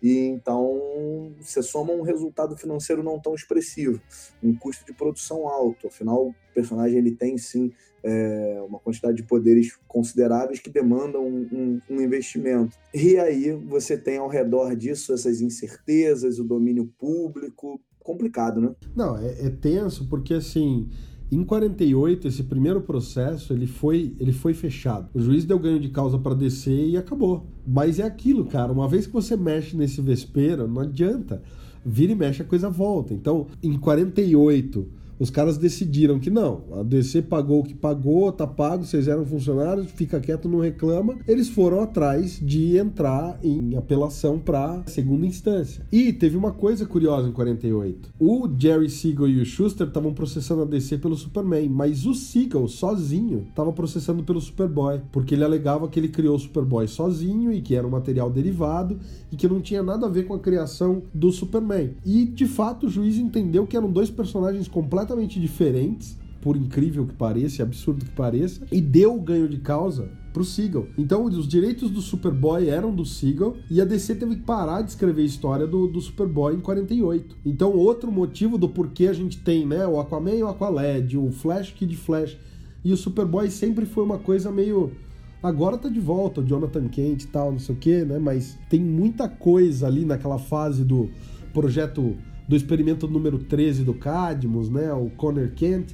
E 0.03 0.19
então 0.27 1.33
você 1.41 1.63
soma 1.63 1.93
um 1.93 2.03
resultado 2.03 2.57
financeiro 2.57 3.03
não 3.03 3.19
tão 3.19 3.35
expressivo, 3.35 4.01
um 4.43 4.55
custo 4.55 4.85
de 4.87 4.93
produção 4.93 5.49
alto. 5.49 5.89
Afinal, 5.89 6.29
o 6.29 6.35
personagem 6.55 6.99
ele 6.99 7.13
tem 7.13 7.37
sim 7.37 7.73
é, 8.03 8.63
uma 8.67 8.79
quantidade 8.79 9.17
de 9.17 9.25
poderes 9.25 9.77
consideráveis 9.89 10.61
que 10.61 10.71
demandam 10.71 11.27
um, 11.27 11.49
um, 11.53 11.81
um, 11.91 12.01
investimento. 12.01 12.77
E 12.95 13.19
aí 13.19 13.53
você 13.53 13.97
tem 13.97 14.19
ao 14.19 14.29
redor 14.29 14.77
disso 14.77 15.13
essas 15.13 15.41
incertezas, 15.41 16.39
o 16.39 16.45
domínio 16.45 16.93
público, 16.99 17.81
complicado, 17.99 18.61
né? 18.61 18.75
Não, 18.95 19.19
é, 19.19 19.47
é 19.47 19.51
tenso 19.51 20.09
porque 20.09 20.35
assim 20.35 20.89
em 21.31 21.45
48, 21.45 22.27
esse 22.27 22.43
primeiro 22.43 22.81
processo 22.81 23.53
ele 23.53 23.67
foi, 23.67 24.15
ele 24.19 24.33
foi 24.33 24.55
fechado. 24.55 25.09
O 25.13 25.21
juiz 25.21 25.45
deu 25.45 25.59
ganho 25.59 25.79
de 25.79 25.91
causa 25.91 26.19
para 26.19 26.35
descer 26.35 26.89
e 26.89 26.97
acabou. 26.97 27.47
Mas 27.67 27.99
é 27.99 28.05
aquilo, 28.05 28.47
cara. 28.47 28.73
Uma 28.73 28.89
vez 28.89 29.07
que 29.07 29.13
você 29.13 29.37
mexe 29.37 29.77
nesse 29.77 30.01
vespeiro, 30.01 30.67
não 30.67 30.83
adianta. 30.83 31.43
Vira 31.85 32.13
e 32.13 32.15
mexe, 32.15 32.43
a 32.43 32.47
coisa 32.47 32.71
volta. 32.71 33.13
Então, 33.13 33.47
em 33.63 33.79
48, 33.79 34.87
Os 35.19 35.31
caras 35.31 35.59
decidiram 35.59 36.21
que 36.21 36.31
não. 36.31 36.63
A 36.73 36.83
DC 36.83 37.23
pagou 37.23 37.61
o 37.61 37.65
que 37.65 37.75
pagou, 37.75 38.31
tá 38.31 38.47
pago, 38.47 38.85
vocês 38.85 39.09
eram 39.09 39.27
funcionários, 39.27 39.91
fica 39.91 40.21
quieto, 40.21 40.49
não 40.49 40.61
reclama. 40.61 41.17
Eles 41.27 41.49
foram 41.49 41.81
atrás 41.81 42.39
de 42.41 42.77
entrar 42.77 43.39
em 43.43 43.77
apelação 43.77 44.39
para 44.39 44.85
segunda 44.87 45.27
instância. 45.27 45.85
E 45.91 46.13
teve 46.13 46.37
uma 46.37 46.53
coisa 46.53 46.87
curiosa 46.87 47.29
em 47.29 47.33
48. 47.33 48.11
O 48.19 48.49
Jerry 48.57 48.89
Siegel 48.89 49.29
e 49.29 49.41
o 49.41 49.45
Schuster 49.45 49.89
estavam 49.89 50.15
processando 50.15 50.63
a 50.63 50.67
DC 50.67 50.99
pelo 50.99 51.17
Superman, 51.17 51.69
mas 51.69 52.07
o 52.07 52.15
Siegel 52.15 52.69
sozinho 52.69 53.47
estava 53.49 53.73
processando 53.73 54.23
pelo 54.23 54.41
Superboy, 54.41 55.01
porque 55.11 55.35
ele 55.35 55.45
alegava 55.45 55.89
que 55.89 55.99
ele 55.99 56.09
criou 56.09 56.37
o 56.37 56.39
Superboy 56.39 56.87
sozinho 56.87 57.53
e 57.53 57.61
que 57.61 57.75
era 57.75 57.87
um 57.87 57.91
material 57.91 58.31
derivado 58.31 58.99
e 59.33 59.37
que 59.37 59.49
não 59.49 59.61
tinha 59.61 59.83
nada 59.83 60.07
a 60.07 60.09
ver 60.09 60.27
com 60.27 60.35
a 60.35 60.39
criação 60.39 61.03
do 61.13 61.33
Superman. 61.33 61.97
E 62.07 62.25
de 62.25 62.47
fato 62.47 62.87
o 62.87 62.91
juiz 62.91 63.17
entendeu 63.17 63.67
que 63.67 63.77
eram 63.77 63.91
dois 63.91 64.11
personagens 64.11 64.69
completamente 64.69 65.08
completamente 65.09 65.41
diferentes, 65.41 66.19
por 66.41 66.57
incrível 66.57 67.07
que 67.07 67.15
pareça, 67.15 67.63
absurdo 67.63 68.05
que 68.05 68.11
pareça, 68.11 68.65
e 68.71 68.81
deu 68.81 69.17
o 69.17 69.21
ganho 69.21 69.49
de 69.49 69.59
causa 69.59 70.11
pro 70.33 70.45
Siegel. 70.45 70.87
Então, 70.97 71.25
os 71.25 71.49
direitos 71.49 71.91
do 71.91 72.01
Superboy 72.01 72.69
eram 72.69 72.95
do 72.95 73.05
Siegel 73.05 73.57
e 73.71 73.81
a 73.81 73.85
DC 73.85 74.15
teve 74.17 74.37
que 74.37 74.43
parar 74.43 74.83
de 74.83 74.91
escrever 74.91 75.23
a 75.23 75.25
história 75.25 75.67
do, 75.67 75.89
do 75.89 76.01
Superboy 76.01 76.55
em 76.55 76.61
48. 76.61 77.37
Então, 77.45 77.73
outro 77.73 78.13
motivo 78.13 78.59
do 78.59 78.69
porquê 78.69 79.09
a 79.09 79.13
gente 79.13 79.39
tem, 79.39 79.67
né, 79.67 79.87
o 79.87 79.99
Aquaman 79.99 80.35
e 80.35 80.43
o 80.43 80.49
Aqualad, 80.49 81.17
o 81.17 81.33
Flash 81.33 81.73
Kid 81.73 81.97
Flash 81.97 82.37
e 82.85 82.93
o 82.93 82.97
Superboy 82.97 83.51
sempre 83.51 83.85
foi 83.87 84.05
uma 84.05 84.19
coisa 84.19 84.53
meio 84.53 84.93
Agora 85.41 85.79
tá 85.79 85.89
de 85.89 86.01
volta 86.01 86.41
o 86.41 86.45
Jonathan 86.45 86.89
Kent 86.89 87.23
e 87.23 87.27
tal, 87.29 87.53
não 87.53 87.61
sei 87.61 87.73
o 87.73 87.79
que, 87.79 88.05
né? 88.05 88.19
Mas 88.19 88.59
tem 88.69 88.81
muita 88.81 89.29
coisa 89.29 89.87
ali 89.87 90.05
naquela 90.05 90.37
fase 90.37 90.83
do 90.83 91.09
projeto 91.53 92.17
do 92.49 92.57
experimento 92.57 93.07
número 93.07 93.39
13 93.39 93.85
do 93.85 93.93
Cadmus, 93.93 94.71
né, 94.71 94.93
o 94.93 95.11
Connor 95.11 95.51
Kent, 95.55 95.93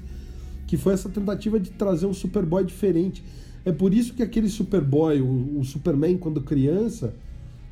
que 0.66 0.76
foi 0.76 0.94
essa 0.94 1.08
tentativa 1.08 1.58
de 1.58 1.70
trazer 1.70 2.06
um 2.06 2.14
Superboy 2.14 2.64
diferente. 2.64 3.24
É 3.64 3.72
por 3.72 3.92
isso 3.92 4.14
que 4.14 4.22
aquele 4.22 4.48
Superboy, 4.48 5.20
o, 5.20 5.58
o 5.58 5.64
Superman 5.64 6.16
quando 6.16 6.40
criança, 6.40 7.14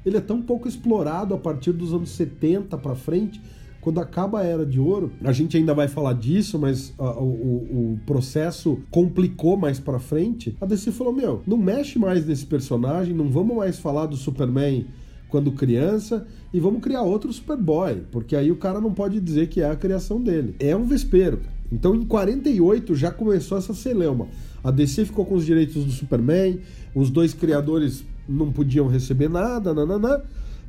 ele 0.05 0.17
é 0.17 0.21
tão 0.21 0.43
pouco 0.43 0.67
explorado 0.67 1.33
a 1.33 1.39
partir 1.39 1.73
dos 1.73 1.95
anos 1.95 2.11
70 2.11 2.77
para 2.77 2.97
frente, 2.97 3.41
quando 3.81 3.99
acaba 3.99 4.41
a 4.41 4.45
Era 4.45 4.65
de 4.65 4.79
Ouro, 4.79 5.13
a 5.25 5.33
gente 5.33 5.57
ainda 5.57 5.75
vai 5.75 5.89
falar 5.89 6.13
disso, 6.13 6.57
mas 6.57 6.95
o, 6.97 7.03
o, 7.03 8.01
processo 8.07 8.79
complicou 8.93 9.57
mais 9.57 9.81
para 9.81 9.99
frente. 9.99 10.57
A 10.61 10.67
DC 10.67 10.93
falou: 10.93 11.13
Meu, 11.13 11.43
não 11.45 11.57
mexe 11.57 11.99
mais 11.99 12.25
nesse 12.25 12.47
personagem, 12.47 13.13
não 13.13 13.29
vamos 13.29 13.57
mais 13.57 13.81
falar 13.81 14.07
do 14.07 14.17
Superman 14.17 14.87
quando 15.33 15.51
criança 15.51 16.27
e 16.53 16.61
vamos 16.61 16.83
criar 16.83 17.01
outro 17.01 17.33
Superboy, 17.33 18.03
porque 18.13 18.37
aí 18.37 18.53
o 18.53 18.57
cara 18.57 18.83
não 18.83 18.93
pode 18.93 19.19
dizer 19.19 19.49
que 19.49 19.63
é 19.63 19.71
a 19.71 19.75
criação 19.75 20.21
dele. 20.21 20.55
É 20.61 20.77
um 20.77 20.85
vespeiro. 20.85 21.41
Então 21.73 21.95
em 21.95 22.05
48 22.05 22.95
já 22.95 23.11
começou 23.11 23.57
essa 23.57 23.73
celeuma. 23.73 24.29
A 24.63 24.71
DC 24.71 25.07
ficou 25.07 25.25
com 25.25 25.35
os 25.35 25.47
direitos 25.47 25.87
do 25.87 25.91
Superman, 25.91 26.61
os 26.95 27.09
dois 27.09 27.33
criadores 27.33 28.05
não 28.29 28.53
podiam 28.53 28.87
receber 28.89 29.31
nada, 29.31 29.73
nananã, 29.73 30.21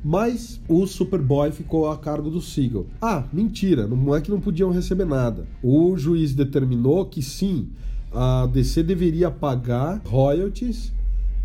mas 0.02 0.58
o 0.66 0.86
Superboy 0.86 1.52
ficou 1.52 1.90
a 1.90 1.98
cargo 1.98 2.30
do 2.30 2.40
Siegel. 2.40 2.86
Ah, 3.02 3.24
mentira, 3.30 3.86
não 3.86 4.16
é 4.16 4.20
que 4.22 4.30
não 4.30 4.40
podiam 4.40 4.70
receber 4.70 5.04
nada. 5.04 5.46
O 5.62 5.94
juiz 5.94 6.34
determinou 6.34 7.04
que 7.04 7.20
sim, 7.20 7.68
a 8.10 8.46
DC 8.46 8.82
deveria 8.82 9.30
pagar 9.30 10.00
royalties 10.06 10.90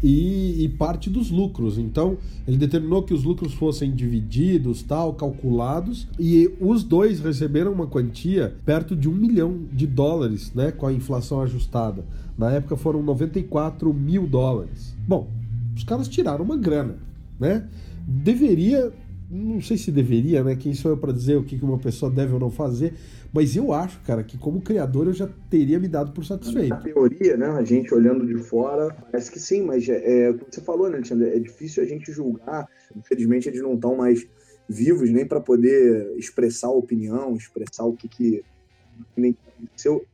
e, 0.04 0.64
e, 0.64 0.70
parte 0.70 1.10
dos 1.10 1.30
lucros. 1.30 1.78
Então, 1.78 2.18
ele 2.48 2.58
determinou 2.58 3.04
que 3.04 3.14
os 3.14 3.24
lucros 3.24 3.54
fossem 3.54 3.92
divididos, 3.92 4.82
tal, 4.82 5.14
calculados, 5.14 6.08
e 6.18 6.50
os 6.60 6.84
dois 6.84 7.20
receberam 7.20 7.74
uma 7.74 7.88
quantia 7.88 8.56
perto 8.66 8.96
de 8.96 9.10
um 9.10 9.14
milhão 9.14 9.60
de 9.72 9.86
dólares, 9.86 10.54
né, 10.54 10.72
com 10.72 10.88
a 10.88 10.94
inflação 10.94 11.42
ajustada. 11.42 12.06
Na 12.38 12.52
época 12.52 12.78
foram 12.78 13.04
94 13.04 13.94
mil 13.94 14.26
dólares. 14.26 14.96
Bom, 15.08 15.28
os 15.76 15.84
caras 15.84 16.08
tiraram 16.08 16.46
uma 16.46 16.58
grana, 16.58 16.96
né? 17.40 17.68
Deveria, 18.08 18.92
não 19.30 19.62
sei 19.62 19.78
se 19.78 19.92
deveria, 19.92 20.44
né? 20.44 20.56
Quem 20.56 20.74
sou 20.74 20.92
eu 20.92 20.98
para 20.98 21.14
dizer 21.14 21.36
o 21.36 21.44
que 21.44 21.56
uma 21.64 21.78
pessoa 21.78 22.12
deve 22.12 22.34
ou 22.34 22.40
não 22.40 22.50
fazer, 22.50 22.96
mas 23.32 23.56
eu 23.56 23.72
acho, 23.72 24.00
cara, 24.02 24.24
que 24.24 24.38
como 24.38 24.60
criador 24.62 25.06
eu 25.06 25.14
já 25.14 25.30
teria 25.50 25.80
me 25.80 25.88
dado 25.88 26.12
por 26.12 26.26
satisfeito. 26.26 26.70
Na 26.70 26.78
teoria, 26.78 27.38
né, 27.38 27.48
a 27.48 27.64
gente 27.64 27.94
olhando 27.94 28.26
de 28.26 28.36
fora, 28.42 28.92
parece 28.92 29.32
que 29.32 29.40
sim, 29.40 29.62
mas 29.62 29.88
é, 29.88 30.24
é 30.24 30.30
o 30.32 30.38
que 30.40 30.56
você 30.56 30.62
falou, 30.62 30.90
né, 30.90 30.96
Alexandre? 30.96 31.30
É 31.30 31.40
difícil 31.40 31.84
a 31.84 31.86
gente 31.86 32.12
julgar. 32.12 32.68
Infelizmente, 32.96 33.48
eles 33.48 33.62
não 33.62 33.76
estão 33.76 33.96
mais 33.96 34.28
vivos 34.68 35.12
nem 35.12 35.26
para 35.26 35.40
poder 35.40 36.12
expressar 36.18 36.68
a 36.68 36.72
opinião, 36.72 37.36
expressar 37.36 37.86
o 37.86 37.96
que, 37.96 38.08
que. 38.08 38.44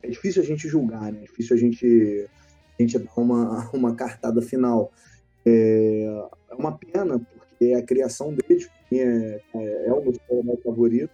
É 0.03 0.09
difícil 0.09 0.41
a 0.41 0.45
gente 0.45 0.67
julgar, 0.67 1.13
né? 1.13 1.19
É 1.19 1.25
difícil 1.25 1.55
a 1.55 1.59
gente, 1.59 2.27
a 2.77 2.81
gente 2.81 2.99
dar 2.99 3.13
uma, 3.15 3.69
uma 3.71 3.95
cartada 3.95 4.41
final. 4.41 4.91
É, 5.45 6.27
é 6.51 6.55
uma 6.55 6.77
pena, 6.77 7.19
porque 7.19 7.65
é 7.65 7.75
a 7.75 7.83
criação 7.83 8.33
deles 8.33 8.69
é, 8.99 9.41
é, 9.55 9.87
é 9.87 9.93
o 9.93 10.43
meu 10.43 10.57
favorito 10.57 11.11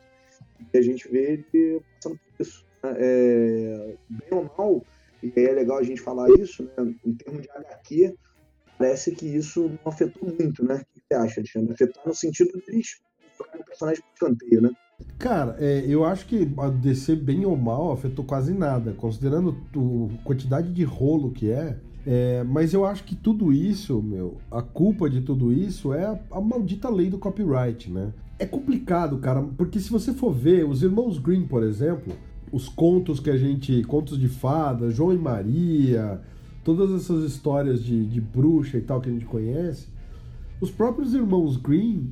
e 0.73 0.77
a 0.77 0.81
gente 0.81 1.09
vê 1.09 1.43
ele 1.53 1.81
passando 1.95 2.19
por 2.19 2.45
isso. 2.45 2.65
Né? 2.83 2.95
É, 2.97 3.95
bem 4.09 4.29
ou 4.31 4.51
mal, 4.57 4.85
e 5.23 5.33
é 5.35 5.51
legal 5.51 5.77
a 5.77 5.83
gente 5.83 6.01
falar 6.01 6.29
isso, 6.31 6.63
né? 6.63 6.93
em 7.05 7.13
termos 7.13 7.41
de 7.43 7.49
HQ, 7.51 8.15
parece 8.77 9.11
que 9.11 9.25
isso 9.25 9.69
não 9.69 9.91
afetou 9.91 10.27
muito, 10.27 10.65
né? 10.65 10.75
O 10.75 10.99
que 10.99 11.01
você 11.07 11.13
acha, 11.13 11.39
Alexandre? 11.39 11.73
Afetou 11.73 12.03
no 12.05 12.15
sentido 12.15 12.51
de 12.53 12.71
eles 12.71 12.99
trocarem 13.37 13.61
o 13.61 13.65
personagem 13.65 14.03
por 14.03 14.27
canteio, 14.27 14.61
né? 14.61 14.71
Cara, 15.17 15.55
é, 15.59 15.83
eu 15.87 16.03
acho 16.03 16.25
que 16.25 16.51
a 16.57 16.69
DC, 16.69 17.15
bem 17.15 17.45
ou 17.45 17.55
mal, 17.55 17.91
afetou 17.91 18.25
quase 18.25 18.53
nada, 18.53 18.93
considerando 18.93 19.55
a 20.19 20.23
quantidade 20.23 20.71
de 20.71 20.83
rolo 20.83 21.31
que 21.31 21.51
é. 21.51 21.77
É, 22.05 22.43
mas 22.43 22.73
eu 22.73 22.85
acho 22.85 23.03
que 23.03 23.15
tudo 23.15 23.53
isso, 23.53 24.01
meu, 24.01 24.37
a 24.49 24.61
culpa 24.61 25.09
de 25.09 25.21
tudo 25.21 25.53
isso 25.53 25.93
é 25.93 26.05
a, 26.05 26.19
a, 26.31 26.41
maldita 26.41 26.89
lei 26.89 27.09
do 27.09 27.19
copyright, 27.19 27.91
né? 27.91 28.11
É 28.39 28.45
complicado, 28.45 29.19
cara, 29.19 29.43
porque 29.55 29.79
se 29.79 29.91
você 29.91 30.11
for 30.11 30.33
ver, 30.33 30.65
os 30.65 30.81
irmãos 30.81 31.19
Green, 31.19 31.45
por 31.45 31.61
exemplo, 31.61 32.13
os 32.51 32.67
contos 32.67 33.19
que 33.19 33.29
a 33.29 33.37
gente. 33.37 33.83
contos 33.83 34.19
de 34.19 34.27
fada, 34.27 34.89
João 34.89 35.13
e 35.13 35.17
Maria, 35.17 36.19
todas 36.63 36.91
essas 36.91 37.23
histórias 37.23 37.83
de, 37.83 38.05
de 38.05 38.19
bruxa 38.19 38.77
e 38.77 38.81
tal 38.81 38.99
que 38.99 39.09
a 39.09 39.13
gente 39.13 39.25
conhece, 39.25 39.87
os 40.59 40.71
próprios 40.71 41.13
irmãos 41.13 41.55
Green 41.55 42.11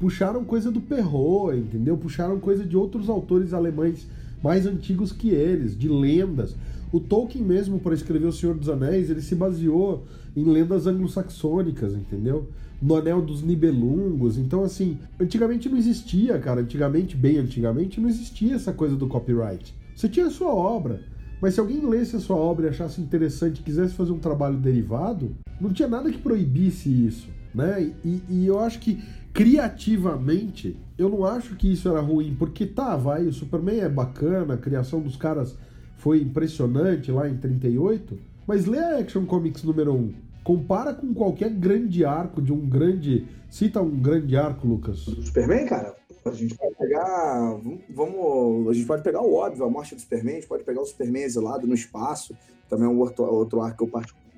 puxaram 0.00 0.44
coisa 0.44 0.70
do 0.70 0.80
Perrault, 0.80 1.56
entendeu? 1.56 1.96
Puxaram 1.96 2.38
coisa 2.38 2.64
de 2.64 2.76
outros 2.76 3.08
autores 3.08 3.52
alemães 3.52 4.06
mais 4.42 4.66
antigos 4.66 5.12
que 5.12 5.30
eles, 5.30 5.76
de 5.76 5.88
lendas. 5.88 6.56
O 6.92 7.00
Tolkien 7.00 7.44
mesmo, 7.44 7.78
para 7.78 7.94
escrever 7.94 8.26
O 8.26 8.32
Senhor 8.32 8.54
dos 8.54 8.68
Anéis, 8.68 9.10
ele 9.10 9.20
se 9.20 9.34
baseou 9.34 10.04
em 10.36 10.44
lendas 10.44 10.86
anglo-saxônicas, 10.86 11.94
entendeu? 11.94 12.48
No 12.80 12.96
Anel 12.96 13.20
dos 13.20 13.42
Nibelungos. 13.42 14.38
Então, 14.38 14.62
assim, 14.62 14.98
antigamente 15.20 15.68
não 15.68 15.76
existia, 15.76 16.38
cara. 16.38 16.60
Antigamente, 16.60 17.16
bem 17.16 17.38
antigamente, 17.38 18.00
não 18.00 18.08
existia 18.08 18.54
essa 18.54 18.72
coisa 18.72 18.96
do 18.96 19.08
copyright. 19.08 19.74
Você 19.94 20.08
tinha 20.08 20.26
a 20.26 20.30
sua 20.30 20.54
obra. 20.54 21.02
Mas 21.40 21.54
se 21.54 21.60
alguém 21.60 21.84
lesse 21.86 22.16
a 22.16 22.20
sua 22.20 22.36
obra 22.36 22.66
e 22.66 22.68
achasse 22.70 23.00
interessante 23.00 23.62
quisesse 23.62 23.94
fazer 23.94 24.12
um 24.12 24.18
trabalho 24.18 24.56
derivado, 24.58 25.36
não 25.60 25.72
tinha 25.72 25.88
nada 25.88 26.10
que 26.10 26.18
proibisse 26.18 26.88
isso, 26.88 27.28
né? 27.54 27.92
E, 28.04 28.22
e, 28.28 28.46
eu 28.46 28.58
acho 28.58 28.80
que 28.80 29.00
criativamente, 29.32 30.76
eu 30.96 31.08
não 31.08 31.24
acho 31.24 31.54
que 31.54 31.72
isso 31.72 31.88
era 31.88 32.00
ruim, 32.00 32.34
porque 32.36 32.66
tá, 32.66 32.96
vai, 32.96 33.24
o 33.24 33.32
Superman 33.32 33.80
é 33.80 33.88
bacana, 33.88 34.54
a 34.54 34.58
criação 34.58 35.00
dos 35.00 35.16
caras 35.16 35.56
foi 35.98 36.22
impressionante 36.22 37.12
lá 37.12 37.28
em 37.28 37.36
38, 37.36 38.18
mas 38.46 38.64
lê 38.64 38.78
a 38.78 38.98
Action 38.98 39.26
Comics 39.26 39.62
número 39.62 39.94
1. 39.94 40.14
Compara 40.42 40.94
com 40.94 41.12
qualquer 41.12 41.50
grande 41.50 42.04
arco 42.04 42.40
de 42.40 42.52
um 42.52 42.66
grande. 42.66 43.26
Cita 43.50 43.82
um 43.82 44.00
grande 44.00 44.36
arco, 44.36 44.66
Lucas. 44.66 45.00
Superman, 45.00 45.66
cara? 45.66 45.94
A 46.24 46.30
gente 46.30 46.54
pode 46.56 46.74
pegar. 46.76 47.60
Vamos. 47.90 48.68
A 48.68 48.72
gente 48.72 48.86
pode 48.86 49.02
pegar 49.02 49.20
o 49.20 49.34
óbvio, 49.34 49.64
a 49.64 49.70
morte 49.70 49.94
do 49.94 50.00
Superman, 50.00 50.32
a 50.32 50.36
gente 50.36 50.48
pode 50.48 50.64
pegar 50.64 50.80
o 50.80 50.86
Superman 50.86 51.22
exilado 51.22 51.66
no 51.66 51.74
espaço. 51.74 52.34
Também 52.68 52.86
é 52.86 52.88
um 52.88 52.98
outro, 52.98 53.24
outro 53.24 53.60
arco 53.60 53.78
que 53.78 53.84
eu 53.84 53.88
particularmente 53.88 54.28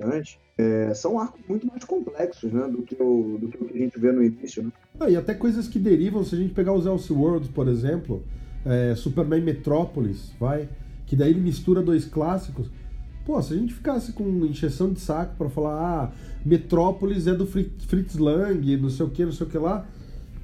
bastante. 0.00 0.38
É, 0.56 0.92
são 0.94 1.18
arcos 1.18 1.40
muito 1.48 1.66
mais 1.66 1.84
complexos, 1.84 2.52
né? 2.52 2.68
Do 2.68 2.82
que, 2.82 3.00
o, 3.00 3.38
do 3.40 3.48
que 3.48 3.74
a 3.74 3.78
gente 3.78 3.98
vê 3.98 4.12
no 4.12 4.22
início, 4.22 4.62
né? 4.62 4.72
Ah, 4.98 5.08
e 5.08 5.16
até 5.16 5.34
coisas 5.34 5.66
que 5.66 5.78
derivam, 5.78 6.22
se 6.22 6.34
a 6.34 6.38
gente 6.38 6.52
pegar 6.52 6.72
os 6.72 6.86
Elseworlds, 6.86 7.48
por 7.48 7.66
exemplo, 7.66 8.22
é, 8.64 8.94
Superman 8.94 9.40
Metrópolis, 9.40 10.32
vai 10.38 10.68
que 11.10 11.16
daí 11.16 11.30
ele 11.30 11.40
mistura 11.40 11.82
dois 11.82 12.04
clássicos. 12.04 12.68
Pô, 13.26 13.42
se 13.42 13.52
a 13.52 13.56
gente 13.56 13.74
ficasse 13.74 14.12
com 14.12 14.46
injeção 14.46 14.92
de 14.92 15.00
saco 15.00 15.34
para 15.36 15.50
falar, 15.50 16.04
ah, 16.04 16.12
Metrópolis 16.46 17.26
é 17.26 17.34
do 17.34 17.44
Fritz 17.46 18.14
Lang, 18.14 18.76
não 18.76 18.88
sei 18.88 19.04
o 19.04 19.10
que, 19.10 19.24
não 19.24 19.32
sei 19.32 19.44
o 19.44 19.50
que 19.50 19.58
lá. 19.58 19.84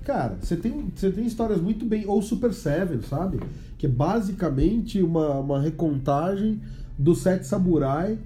Cara, 0.05 0.37
você 0.41 0.57
tem, 0.57 0.91
você 0.93 1.13
tem 1.13 1.25
histórias 1.25 1.61
muito 1.61 1.87
bem. 1.87 2.05
Ou 2.09 2.21
Super 2.21 2.53
Seven, 2.53 3.01
sabe? 3.03 3.39
Que 3.79 3.87
é 3.87 3.89
basicamente 3.89 5.01
uma, 5.01 5.39
uma 5.39 5.61
recontagem 5.61 6.61
do 6.99 7.15
Sete 7.15 7.47
Samurai, 7.47 8.19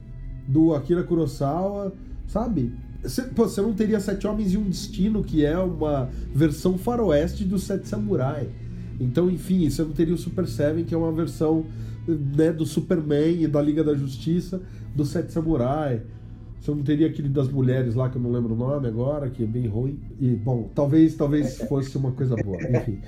do 0.48 0.74
Akira 0.74 1.02
Kurosawa, 1.02 1.92
sabe? 2.26 2.72
Você, 3.02 3.20
pô, 3.20 3.46
você 3.46 3.60
não 3.60 3.74
teria 3.74 4.00
Sete 4.00 4.26
Homens 4.26 4.54
e 4.54 4.56
um 4.56 4.64
Destino, 4.64 5.22
que 5.22 5.44
é 5.44 5.58
uma 5.58 6.08
versão 6.34 6.78
faroeste 6.78 7.44
do 7.44 7.58
Sete 7.58 7.86
Samurai. 7.86 8.48
Então, 8.98 9.30
enfim, 9.30 9.68
você 9.68 9.82
não 9.82 9.92
teria 9.92 10.14
o 10.14 10.18
Super 10.18 10.48
Seven, 10.48 10.86
que 10.86 10.94
é 10.94 10.96
uma 10.96 11.12
versão 11.12 11.66
né, 12.06 12.52
do 12.52 12.66
Superman 12.66 13.42
e 13.42 13.46
da 13.46 13.60
Liga 13.60 13.84
da 13.84 13.94
Justiça, 13.94 14.60
do 14.94 15.04
Sete 15.04 15.32
Samurai. 15.32 16.02
Você 16.60 16.70
não 16.72 16.82
teria 16.82 17.06
aquele 17.06 17.28
das 17.28 17.48
mulheres 17.48 17.94
lá, 17.94 18.10
que 18.10 18.16
eu 18.16 18.22
não 18.22 18.30
lembro 18.30 18.54
o 18.54 18.56
nome 18.56 18.86
agora, 18.86 19.30
que 19.30 19.42
é 19.42 19.46
bem 19.46 19.66
ruim. 19.66 19.98
E, 20.20 20.30
bom, 20.30 20.70
talvez, 20.74 21.14
talvez 21.14 21.56
fosse 21.68 21.96
uma 21.96 22.12
coisa 22.12 22.36
boa, 22.36 22.58
enfim. 22.62 22.98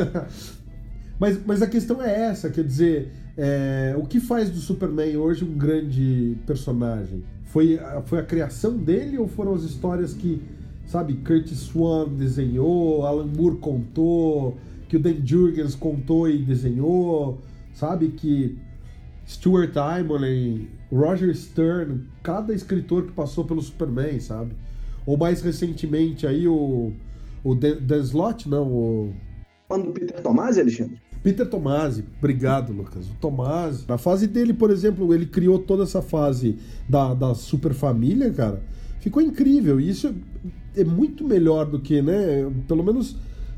mas, 1.20 1.38
mas 1.44 1.60
a 1.60 1.66
questão 1.66 2.02
é 2.02 2.28
essa, 2.28 2.48
quer 2.48 2.64
dizer, 2.64 3.12
é, 3.36 3.94
o 3.98 4.04
que 4.06 4.18
faz 4.18 4.48
do 4.48 4.56
Superman 4.56 5.16
hoje 5.18 5.44
um 5.44 5.52
grande 5.52 6.38
personagem? 6.46 7.22
Foi, 7.44 7.78
foi 8.06 8.20
a 8.20 8.22
criação 8.22 8.76
dele 8.76 9.18
ou 9.18 9.28
foram 9.28 9.52
as 9.52 9.62
histórias 9.62 10.14
que, 10.14 10.40
sabe, 10.86 11.14
Curtis 11.14 11.58
Swan 11.58 12.08
desenhou, 12.08 13.04
Alan 13.04 13.26
Moore 13.26 13.56
contou, 13.56 14.56
que 14.88 14.96
o 14.96 15.00
Dan 15.00 15.16
Jurgens 15.24 15.74
contou 15.74 16.28
e 16.28 16.38
desenhou, 16.38 17.38
sabe, 17.76 18.08
que 18.08 18.58
Stuart 19.28 19.74
Immonen, 20.00 20.68
Roger 20.90 21.34
Stern, 21.36 22.04
cada 22.22 22.54
escritor 22.54 23.04
que 23.04 23.12
passou 23.12 23.44
pelo 23.44 23.60
Superman, 23.60 24.18
sabe? 24.18 24.52
Ou 25.04 25.16
mais 25.16 25.42
recentemente 25.42 26.26
aí 26.26 26.48
o, 26.48 26.92
o 27.44 27.54
Dan 27.54 28.00
Slott, 28.00 28.48
não, 28.48 28.66
o... 28.66 29.14
Falando 29.68 29.86
do 29.86 29.92
Peter 29.92 30.20
Tomasi, 30.22 30.60
Alexandre? 30.60 31.00
Peter 31.22 31.46
Tomasi, 31.46 32.04
obrigado, 32.18 32.72
Lucas. 32.72 33.08
O 33.08 33.14
Tomasi, 33.20 33.84
na 33.86 33.98
fase 33.98 34.26
dele, 34.26 34.54
por 34.54 34.70
exemplo, 34.70 35.12
ele 35.12 35.26
criou 35.26 35.58
toda 35.58 35.82
essa 35.82 36.00
fase 36.00 36.56
da, 36.88 37.12
da 37.14 37.34
super 37.34 37.74
família, 37.74 38.32
cara. 38.32 38.62
Ficou 39.00 39.20
incrível. 39.20 39.78
E 39.80 39.88
isso 39.88 40.14
é 40.74 40.84
muito 40.84 41.24
melhor 41.24 41.66
do 41.66 41.80
que, 41.80 42.00
né? 42.00 42.50
Pelo 42.66 42.82
menos, 42.82 43.16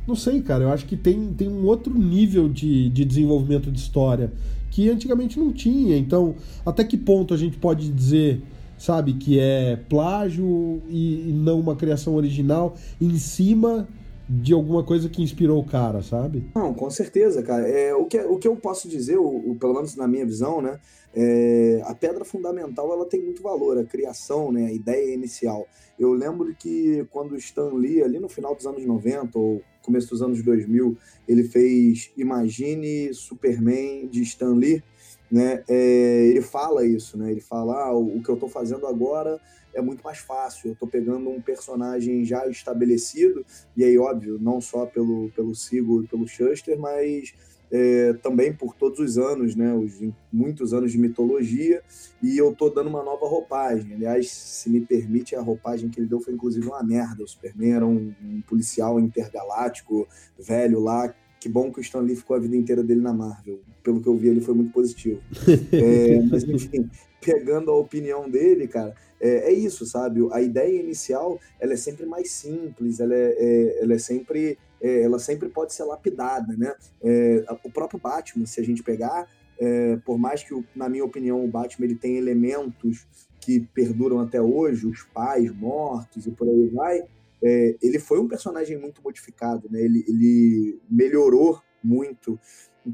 não 0.08 0.16
sei, 0.16 0.40
cara. 0.40 0.64
Eu 0.64 0.72
acho 0.72 0.86
que 0.86 0.96
tem, 0.96 1.32
tem 1.34 1.48
um 1.48 1.66
outro 1.66 1.96
nível 1.96 2.48
de, 2.48 2.88
de 2.88 3.04
desenvolvimento 3.04 3.70
de 3.70 3.78
história 3.78 4.32
que 4.70 4.88
antigamente 4.88 5.38
não 5.38 5.52
tinha. 5.52 5.96
Então, 5.98 6.34
até 6.64 6.82
que 6.82 6.96
ponto 6.96 7.34
a 7.34 7.36
gente 7.36 7.58
pode 7.58 7.90
dizer, 7.92 8.40
sabe, 8.78 9.14
que 9.14 9.38
é 9.38 9.76
plágio 9.88 10.82
e, 10.88 11.28
e 11.28 11.32
não 11.32 11.60
uma 11.60 11.76
criação 11.76 12.14
original 12.14 12.74
em 13.00 13.18
cima 13.18 13.86
de 14.28 14.52
alguma 14.52 14.82
coisa 14.82 15.08
que 15.08 15.22
inspirou 15.22 15.58
o 15.58 15.64
cara, 15.64 16.02
sabe? 16.02 16.44
Não, 16.54 16.74
com 16.74 16.90
certeza, 16.90 17.42
cara. 17.42 17.66
É, 17.66 17.94
o, 17.94 18.04
que, 18.04 18.18
o 18.18 18.38
que 18.38 18.48
eu 18.48 18.56
posso 18.56 18.88
dizer, 18.88 19.18
o, 19.18 19.50
o 19.50 19.56
pelo 19.56 19.74
menos 19.74 19.96
na 19.96 20.06
minha 20.06 20.24
visão, 20.24 20.60
né? 20.60 20.78
É, 21.14 21.80
a 21.84 21.94
pedra 21.94 22.24
fundamental 22.24 22.92
ela 22.92 23.06
tem 23.06 23.22
muito 23.22 23.42
valor, 23.42 23.78
a 23.78 23.84
criação, 23.84 24.52
né, 24.52 24.66
a 24.66 24.72
ideia 24.72 25.14
inicial. 25.14 25.66
Eu 25.98 26.12
lembro 26.12 26.54
que 26.54 27.06
quando 27.10 27.32
o 27.32 27.36
Stan 27.36 27.70
Lee, 27.72 28.02
ali 28.02 28.20
no 28.20 28.28
final 28.28 28.54
dos 28.54 28.66
anos 28.66 28.84
90 28.84 29.38
ou 29.38 29.62
começo 29.88 30.10
dos 30.10 30.20
anos 30.20 30.42
2000, 30.42 30.96
ele 31.26 31.44
fez 31.44 32.12
Imagine 32.14 33.12
Superman 33.14 34.06
de 34.06 34.22
Stan 34.22 34.54
Lee, 34.54 34.82
né? 35.30 35.64
É, 35.66 36.26
ele 36.28 36.42
fala 36.42 36.86
isso, 36.86 37.16
né? 37.16 37.30
Ele 37.30 37.40
fala, 37.40 37.84
ah, 37.84 37.96
o, 37.96 38.22
que 38.22 38.28
eu 38.28 38.34
estou 38.34 38.50
fazendo 38.50 38.86
agora 38.86 39.40
é 39.74 39.80
muito 39.80 40.02
mais 40.02 40.18
fácil. 40.18 40.68
Eu 40.68 40.72
estou 40.74 40.86
pegando 40.86 41.30
um 41.30 41.40
personagem 41.40 42.22
já 42.22 42.46
estabelecido, 42.48 43.44
e 43.74 43.82
aí, 43.82 43.98
óbvio, 43.98 44.38
não 44.38 44.60
só 44.60 44.84
pelo, 44.84 45.30
pelo 45.30 45.54
Sigo 45.54 46.04
e 46.04 46.06
pelo 46.06 46.28
Shuster, 46.28 46.78
mas 46.78 47.34
é, 47.70 48.12
também 48.14 48.52
por 48.52 48.74
todos 48.74 48.98
os 48.98 49.18
anos, 49.18 49.54
né, 49.54 49.74
os 49.74 50.00
muitos 50.32 50.72
anos 50.72 50.92
de 50.92 50.98
mitologia, 50.98 51.82
e 52.22 52.36
eu 52.36 52.54
tô 52.54 52.68
dando 52.70 52.88
uma 52.88 53.02
nova 53.02 53.26
roupagem. 53.26 53.94
Aliás, 53.94 54.30
se 54.30 54.70
me 54.70 54.80
permite, 54.80 55.36
a 55.36 55.40
roupagem 55.40 55.88
que 55.88 56.00
ele 56.00 56.08
deu 56.08 56.20
foi 56.20 56.34
inclusive 56.34 56.66
uma 56.66 56.82
merda. 56.82 57.22
O 57.22 57.28
Superman 57.28 57.72
era 57.72 57.86
um, 57.86 58.14
um 58.22 58.40
policial 58.42 58.98
intergaláctico 58.98 60.08
velho 60.38 60.80
lá. 60.80 61.14
Que 61.40 61.48
bom 61.48 61.72
que 61.72 61.78
o 61.78 61.82
Stan 61.82 62.00
Lee 62.00 62.16
ficou 62.16 62.36
a 62.36 62.38
vida 62.40 62.56
inteira 62.56 62.82
dele 62.82 63.00
na 63.00 63.12
Marvel. 63.12 63.60
Pelo 63.82 64.00
que 64.00 64.08
eu 64.08 64.16
vi, 64.16 64.28
ele 64.28 64.40
foi 64.40 64.54
muito 64.54 64.72
positivo. 64.72 65.20
É, 65.72 66.20
mas, 66.22 66.44
enfim, 66.44 66.90
pegando 67.20 67.70
a 67.70 67.76
opinião 67.76 68.28
dele, 68.28 68.66
cara, 68.66 68.94
é, 69.20 69.50
é, 69.50 69.52
isso, 69.52 69.84
sabe? 69.86 70.26
A 70.32 70.40
ideia 70.40 70.80
inicial, 70.80 71.38
ela 71.60 71.72
é 71.72 71.76
sempre 71.76 72.06
mais 72.06 72.30
simples, 72.30 73.00
ela 73.00 73.14
é, 73.14 73.34
é 73.38 73.82
ela 73.82 73.94
é 73.94 73.98
sempre 73.98 74.58
é, 74.80 75.02
ela 75.02 75.18
sempre 75.18 75.48
pode 75.48 75.74
ser 75.74 75.84
lapidada, 75.84 76.56
né? 76.56 76.74
É, 77.02 77.44
o 77.64 77.70
próprio 77.70 78.00
Batman, 78.00 78.46
se 78.46 78.60
a 78.60 78.64
gente 78.64 78.82
pegar, 78.82 79.28
é, 79.58 79.96
por 80.04 80.18
mais 80.18 80.42
que, 80.42 80.54
na 80.74 80.88
minha 80.88 81.04
opinião, 81.04 81.44
o 81.44 81.48
Batman 81.48 81.86
ele 81.86 81.96
tem 81.96 82.16
elementos 82.16 83.06
que 83.40 83.60
perduram 83.74 84.20
até 84.20 84.40
hoje, 84.40 84.86
os 84.86 85.02
pais 85.02 85.50
mortos 85.52 86.26
e 86.26 86.30
por 86.30 86.48
aí 86.48 86.68
vai, 86.68 87.02
é, 87.42 87.76
ele 87.80 87.98
foi 87.98 88.18
um 88.18 88.28
personagem 88.28 88.76
muito 88.78 89.02
modificado, 89.02 89.68
né? 89.70 89.80
Ele, 89.80 90.04
ele 90.08 90.80
melhorou 90.90 91.60
muito 91.82 92.38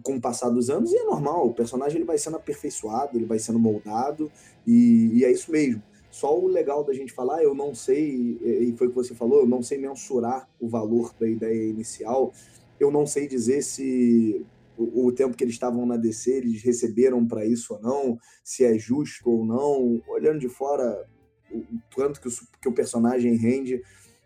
com 0.03 0.17
o 0.17 0.21
passar 0.21 0.51
dos 0.51 0.71
anos 0.71 0.93
e 0.93 0.97
é 0.97 1.05
normal, 1.05 1.47
o 1.47 1.55
personagem 1.55 1.99
ele 1.99 2.05
vai 2.05 2.19
sendo 2.19 2.37
aperfeiçoado, 2.37 3.17
ele 3.17 3.27
vai 3.27 3.39
sendo 3.39 3.59
moldado 3.59 4.31
e, 4.67 5.11
e 5.13 5.25
é 5.25 5.31
isso 5.31 5.51
mesmo. 5.51 5.83
Só 6.11 6.39
o 6.39 6.47
legal 6.47 6.85
da 6.85 6.93
gente 6.93 7.13
falar, 7.13 7.43
eu 7.43 7.55
não 7.55 7.75
sei, 7.75 8.39
e 8.41 8.75
foi 8.77 8.87
o 8.87 8.91
que 8.91 8.97
você 8.97 9.15
falou, 9.15 9.41
eu 9.41 9.47
não 9.47 9.63
sei 9.63 9.79
mensurar 9.79 10.49
o 10.61 10.69
valor 10.69 11.13
da 11.19 11.29
ideia 11.29 11.69
inicial, 11.69 12.33
eu 12.79 12.91
não 12.91 13.07
sei 13.07 13.27
dizer 13.27 13.63
se 13.63 14.45
o, 14.77 15.07
o 15.07 15.13
tempo 15.13 15.37
que 15.37 15.43
eles 15.43 15.55
estavam 15.55 15.85
na 15.87 15.97
DC 15.97 16.31
eles 16.31 16.63
receberam 16.63 17.27
para 17.27 17.45
isso 17.45 17.75
ou 17.75 17.81
não, 17.81 18.19
se 18.43 18.65
é 18.65 18.79
justo 18.79 19.29
ou 19.29 19.45
não. 19.45 20.01
Olhando 20.09 20.39
de 20.39 20.49
fora, 20.49 21.05
o 21.51 21.65
quanto 21.95 22.21
que 22.21 22.29
o, 22.29 22.33
que 22.61 22.69
o 22.69 22.73
personagem 22.73 23.37
rende, 23.37 23.83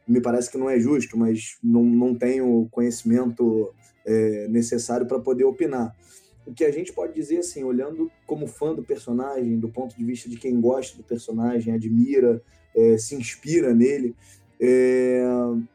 me 0.09 0.21
parece 0.21 0.51
que 0.51 0.57
não 0.57 0.71
é 0.71 0.81
justo, 0.81 1.16
mas 1.16 1.59
não, 1.62 1.85
não 1.85 2.14
tenho 2.14 2.66
conhecimento 2.71 3.73
é, 4.07 4.49
necessário 4.49 5.07
para 5.07 5.21
poder 5.21 5.44
opinar. 5.44 5.94
O 6.47 6.55
que 6.55 6.64
a 6.64 6.71
gente 6.71 6.92
pode 6.92 7.12
dizer, 7.12 7.38
assim, 7.38 7.62
olhando 7.62 8.11
como 8.27 8.47
fã 8.47 8.75
do 8.75 8.83
personagem, 8.83 9.59
do 9.59 9.68
ponto 9.68 9.94
de 9.94 10.03
vista 10.03 10.31
de 10.31 10.37
quem 10.38 10.59
gosta 10.59 10.97
do 10.97 11.03
personagem, 11.03 11.75
admira, 11.75 12.42
é, 12.75 12.97
se 12.97 13.14
inspira 13.14 13.75
nele, 13.75 14.16
é, 14.61 15.23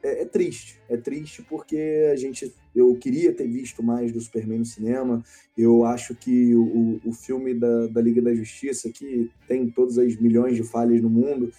é, 0.01 0.21
é, 0.21 0.25
triste. 0.25 0.79
É 0.89 0.97
triste 0.97 1.41
porque 1.43 2.09
a 2.11 2.15
gente, 2.15 2.53
eu 2.75 2.95
queria 2.95 3.33
ter 3.33 3.47
visto 3.47 3.81
mais 3.81 4.11
do 4.11 4.19
Superman 4.19 4.59
no 4.59 4.65
cinema. 4.65 5.23
Eu 5.57 5.85
acho 5.85 6.13
que 6.15 6.53
o, 6.55 6.99
o 7.05 7.13
filme 7.13 7.53
da, 7.53 7.87
da 7.87 8.01
Liga 8.01 8.21
da 8.21 8.33
Justiça, 8.33 8.89
que 8.89 9.31
tem 9.47 9.69
todas 9.69 9.97
as 9.97 10.15
milhões 10.17 10.55
de 10.55 10.63
falhas 10.63 11.01
no 11.01 11.09
mundo, 11.09 11.51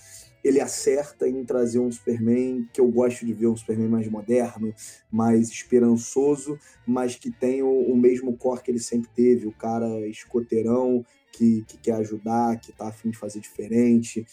ele 0.44 0.60
acerta 0.60 1.26
em 1.26 1.42
trazer 1.42 1.78
um 1.78 1.90
Superman 1.90 2.68
que 2.70 2.78
eu 2.78 2.86
gosto 2.88 3.24
de 3.24 3.32
ver, 3.32 3.46
um 3.46 3.56
Superman 3.56 3.88
mais 3.88 4.08
moderno, 4.08 4.74
mais 5.10 5.48
esperançoso, 5.48 6.58
mas 6.86 7.16
que 7.16 7.30
tem 7.30 7.62
o, 7.62 7.70
o 7.70 7.96
mesmo 7.96 8.36
core 8.36 8.62
que 8.62 8.70
ele 8.70 8.78
sempre 8.78 9.08
teve, 9.16 9.46
o 9.46 9.52
cara 9.52 10.06
escoteirão, 10.06 11.04
que, 11.32 11.64
que 11.66 11.78
quer 11.78 11.94
ajudar, 11.94 12.60
que 12.60 12.72
tá 12.72 12.88
afim 12.88 13.08
de 13.08 13.16
fazer 13.16 13.40
diferente. 13.40 14.26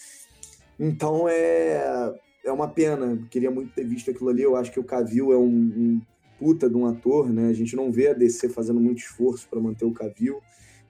Então 0.77 1.29
é, 1.29 2.13
é 2.43 2.51
uma 2.51 2.67
pena, 2.67 3.19
queria 3.29 3.51
muito 3.51 3.73
ter 3.73 3.85
visto 3.85 4.09
aquilo 4.11 4.29
ali, 4.29 4.41
eu 4.41 4.55
acho 4.55 4.71
que 4.71 4.79
o 4.79 4.83
Cavill 4.83 5.31
é 5.31 5.37
um, 5.37 5.47
um 5.47 6.01
puta 6.39 6.69
de 6.69 6.75
um 6.75 6.87
ator, 6.87 7.31
né? 7.31 7.49
A 7.49 7.53
gente 7.53 7.75
não 7.75 7.91
vê 7.91 8.07
a 8.07 8.13
DC 8.13 8.49
fazendo 8.49 8.79
muito 8.79 8.99
esforço 8.99 9.47
para 9.47 9.59
manter 9.59 9.85
o 9.85 9.91
Cavill, 9.91 10.41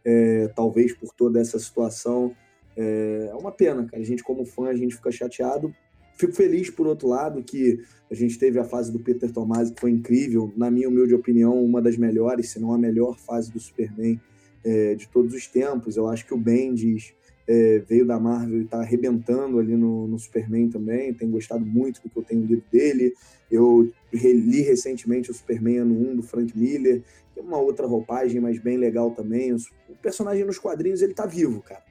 é, 0.04 0.48
talvez 0.56 0.94
por 0.94 1.14
toda 1.14 1.40
essa 1.40 1.60
situação 1.60 2.34
é, 2.76 3.28
é 3.30 3.36
uma 3.36 3.52
pena, 3.52 3.86
cara. 3.86 4.02
A 4.02 4.06
gente, 4.06 4.24
como 4.24 4.46
fã, 4.46 4.68
a 4.68 4.76
gente 4.76 4.96
fica 4.96 5.12
chateado. 5.12 5.74
Fico 6.16 6.34
feliz, 6.34 6.70
por 6.70 6.88
outro 6.88 7.08
lado, 7.08 7.44
que 7.44 7.80
a 8.10 8.16
gente 8.16 8.38
teve 8.38 8.60
a 8.60 8.64
fase 8.64 8.92
do 8.92 9.00
Peter 9.00 9.32
Tomasi, 9.32 9.74
que 9.74 9.82
foi 9.82 9.92
incrível. 9.92 10.52
Na 10.56 10.70
minha 10.70 10.88
humilde 10.88 11.14
opinião, 11.16 11.64
uma 11.64 11.82
das 11.82 11.98
melhores, 11.98 12.50
se 12.50 12.60
não 12.60 12.74
a 12.74 12.78
melhor 12.78 13.18
fase 13.18 13.52
do 13.52 13.60
Superman 13.60 14.20
é, 14.64 14.96
de 14.96 15.08
todos 15.08 15.34
os 15.34 15.48
tempos. 15.48 15.98
Eu 15.98 16.08
acho 16.08 16.26
que 16.26 16.34
o 16.34 16.38
Bendis 16.38 17.14
é, 17.47 17.80
veio 17.80 18.06
da 18.06 18.19
Marvel 18.19 18.62
e 18.62 18.63
está 18.63 18.80
arrebentando 18.80 19.60
ali 19.60 19.75
no, 19.75 20.08
no, 20.08 20.19
Superman 20.19 20.69
também. 20.69 21.13
Tenho 21.13 21.32
gostado 21.32 21.65
muito 21.65 22.01
do 22.01 22.10
que 22.10 22.17
eu 22.17 22.23
tenho 22.23 22.45
lido 22.45 22.63
dele. 22.71 23.13
Eu 23.49 23.91
li 24.13 24.62
recentemente 24.62 25.32
o 25.32 25.34
Superman 25.34 25.80
ano 25.80 26.12
1 26.12 26.15
do 26.17 26.23
Frank 26.23 26.58
Miller, 26.58 27.04
é 27.36 27.41
uma 27.41 27.58
outra 27.58 27.86
roupagem, 27.88 28.39
mas 28.39 28.60
bem 28.60 28.77
legal 28.77 29.12
também. 29.12 29.54
O 29.54 29.95
personagem 30.01 30.45
nos 30.45 30.60
quadrinhos, 30.60 31.01
ele 31.01 31.13
tá 31.13 31.25
vivo, 31.25 31.62
cara. 31.62 31.84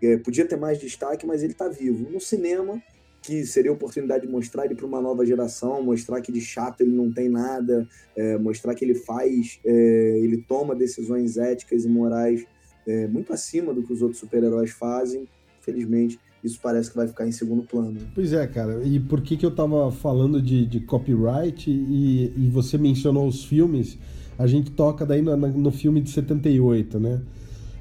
É, 0.00 0.16
podia 0.16 0.46
ter 0.46 0.56
mais 0.56 0.78
destaque, 0.78 1.26
mas 1.26 1.42
ele 1.42 1.52
está 1.52 1.68
vivo. 1.68 2.08
No 2.10 2.20
cinema, 2.20 2.80
que 3.20 3.44
seria 3.44 3.70
a 3.70 3.74
oportunidade 3.74 4.26
de 4.26 4.32
mostrar 4.32 4.64
ele 4.64 4.74
para 4.74 4.86
uma 4.86 5.00
nova 5.00 5.26
geração, 5.26 5.82
mostrar 5.82 6.20
que 6.20 6.30
de 6.30 6.40
chato 6.40 6.82
ele 6.82 6.92
não 6.92 7.12
tem 7.12 7.28
nada, 7.28 7.88
é, 8.16 8.38
mostrar 8.38 8.74
que 8.74 8.84
ele 8.84 8.94
faz, 8.94 9.58
é, 9.64 10.18
ele 10.20 10.44
toma 10.48 10.74
decisões 10.74 11.36
éticas 11.36 11.84
e 11.84 11.88
morais 11.88 12.46
é, 12.88 13.06
muito 13.06 13.32
acima 13.32 13.74
do 13.74 13.82
que 13.82 13.92
os 13.92 14.00
outros 14.00 14.18
super-heróis 14.18 14.70
fazem. 14.70 15.28
Felizmente, 15.60 16.18
isso 16.42 16.58
parece 16.62 16.90
que 16.90 16.96
vai 16.96 17.06
ficar 17.06 17.26
em 17.26 17.32
segundo 17.32 17.62
plano. 17.62 18.00
Pois 18.14 18.32
é, 18.32 18.46
cara. 18.46 18.82
E 18.84 18.98
por 18.98 19.20
que, 19.20 19.36
que 19.36 19.44
eu 19.44 19.50
estava 19.50 19.92
falando 19.92 20.40
de, 20.40 20.64
de 20.64 20.80
copyright 20.80 21.70
e, 21.70 22.32
e, 22.34 22.50
você 22.50 22.78
mencionou 22.78 23.26
os 23.28 23.44
filmes? 23.44 23.98
A 24.38 24.46
gente 24.46 24.70
toca 24.70 25.04
daí 25.04 25.20
no, 25.20 25.36
no 25.36 25.70
filme 25.70 26.00
de 26.00 26.10
78, 26.10 26.98
né? 26.98 27.20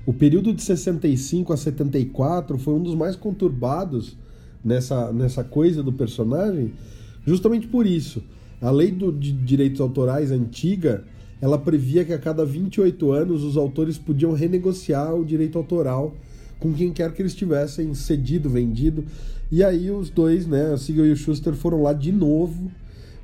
O 0.05 0.13
período 0.13 0.53
de 0.53 0.61
65 0.61 1.53
a 1.53 1.57
74 1.57 2.57
foi 2.57 2.73
um 2.73 2.81
dos 2.81 2.95
mais 2.95 3.15
conturbados 3.15 4.17
nessa, 4.63 5.11
nessa 5.13 5.43
coisa 5.43 5.83
do 5.83 5.93
personagem, 5.93 6.73
justamente 7.25 7.67
por 7.67 7.85
isso. 7.85 8.23
A 8.59 8.71
lei 8.71 8.91
do, 8.91 9.11
de 9.11 9.31
direitos 9.31 9.79
autorais 9.79 10.31
antiga, 10.31 11.03
ela 11.41 11.57
previa 11.57 12.03
que 12.03 12.13
a 12.13 12.19
cada 12.19 12.45
28 12.45 13.11
anos 13.11 13.43
os 13.43 13.57
autores 13.57 13.97
podiam 13.97 14.33
renegociar 14.33 15.15
o 15.15 15.25
direito 15.25 15.57
autoral 15.57 16.15
com 16.59 16.73
quem 16.73 16.91
quer 16.91 17.13
que 17.13 17.21
eles 17.21 17.35
tivessem 17.35 17.93
cedido, 17.93 18.49
vendido. 18.49 19.05
E 19.51 19.63
aí 19.63 19.91
os 19.91 20.09
dois, 20.09 20.47
né, 20.47 20.73
o 20.73 20.77
Siegel 20.77 21.05
e 21.05 21.11
o 21.11 21.15
Schuster 21.15 21.53
foram 21.53 21.81
lá 21.81 21.93
de 21.93 22.11
novo 22.11 22.71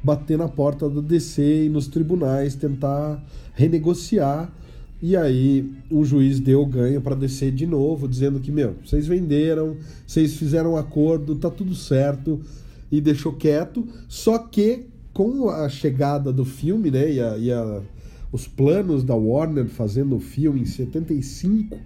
bater 0.04 0.38
na 0.38 0.50
porta 0.50 0.90
do 0.90 1.02
DC 1.02 1.66
e 1.66 1.70
nos 1.70 1.88
tribunais 1.88 2.56
tentar 2.56 3.24
renegociar. 3.54 4.54
E 5.02 5.18
aí 5.18 5.70
o 5.90 6.06
juiz 6.06 6.40
deu 6.40 6.66
ganho 6.66 7.02
para 7.02 7.16
DC 7.16 7.52
de 7.52 7.66
novo, 7.66 8.08
dizendo 8.08 8.40
que, 8.40 8.52
meu, 8.52 8.76
vocês 8.86 9.08
venderam, 9.08 9.78
vocês 10.06 10.36
fizeram 10.36 10.74
um 10.74 10.78
acordo, 10.78 11.36
tá 11.36 11.50
tudo 11.50 11.76
certo, 11.76 12.40
e 12.92 13.02
deixou 13.02 13.34
quieto. 13.34 13.86
Só 14.08 14.38
que 14.38 14.86
com 15.14 15.50
a 15.50 15.68
chegada 15.68 16.32
do 16.32 16.46
filme, 16.46 16.90
né, 16.90 17.12
e, 17.12 17.20
a, 17.20 17.38
e 17.38 17.52
a, 17.52 17.82
os 18.34 18.48
planos 18.48 19.04
da 19.04 19.14
Warner 19.14 19.68
fazendo 19.68 20.16
o 20.16 20.20
filme 20.20 20.62
em 20.62 20.66
75, 20.66 21.78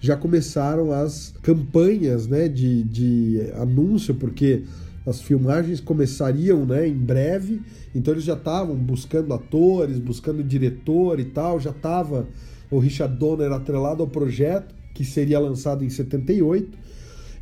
já 0.00 0.16
começaram 0.16 0.90
as 0.92 1.32
campanhas 1.40 2.26
né, 2.26 2.48
de, 2.48 2.82
de 2.82 3.52
anúncio, 3.54 4.12
porque 4.12 4.64
as 5.06 5.22
filmagens 5.22 5.78
começariam 5.80 6.66
né, 6.66 6.88
em 6.88 6.96
breve, 6.96 7.62
então 7.94 8.12
eles 8.12 8.24
já 8.24 8.34
estavam 8.34 8.74
buscando 8.74 9.32
atores, 9.32 10.00
buscando 10.00 10.42
diretor 10.42 11.20
e 11.20 11.24
tal, 11.24 11.60
já 11.60 11.70
estava 11.70 12.26
o 12.68 12.80
Richard 12.80 13.16
Donner 13.16 13.52
atrelado 13.52 14.02
ao 14.02 14.08
projeto, 14.08 14.74
que 14.92 15.04
seria 15.04 15.38
lançado 15.38 15.84
em 15.84 15.88
78. 15.88 16.76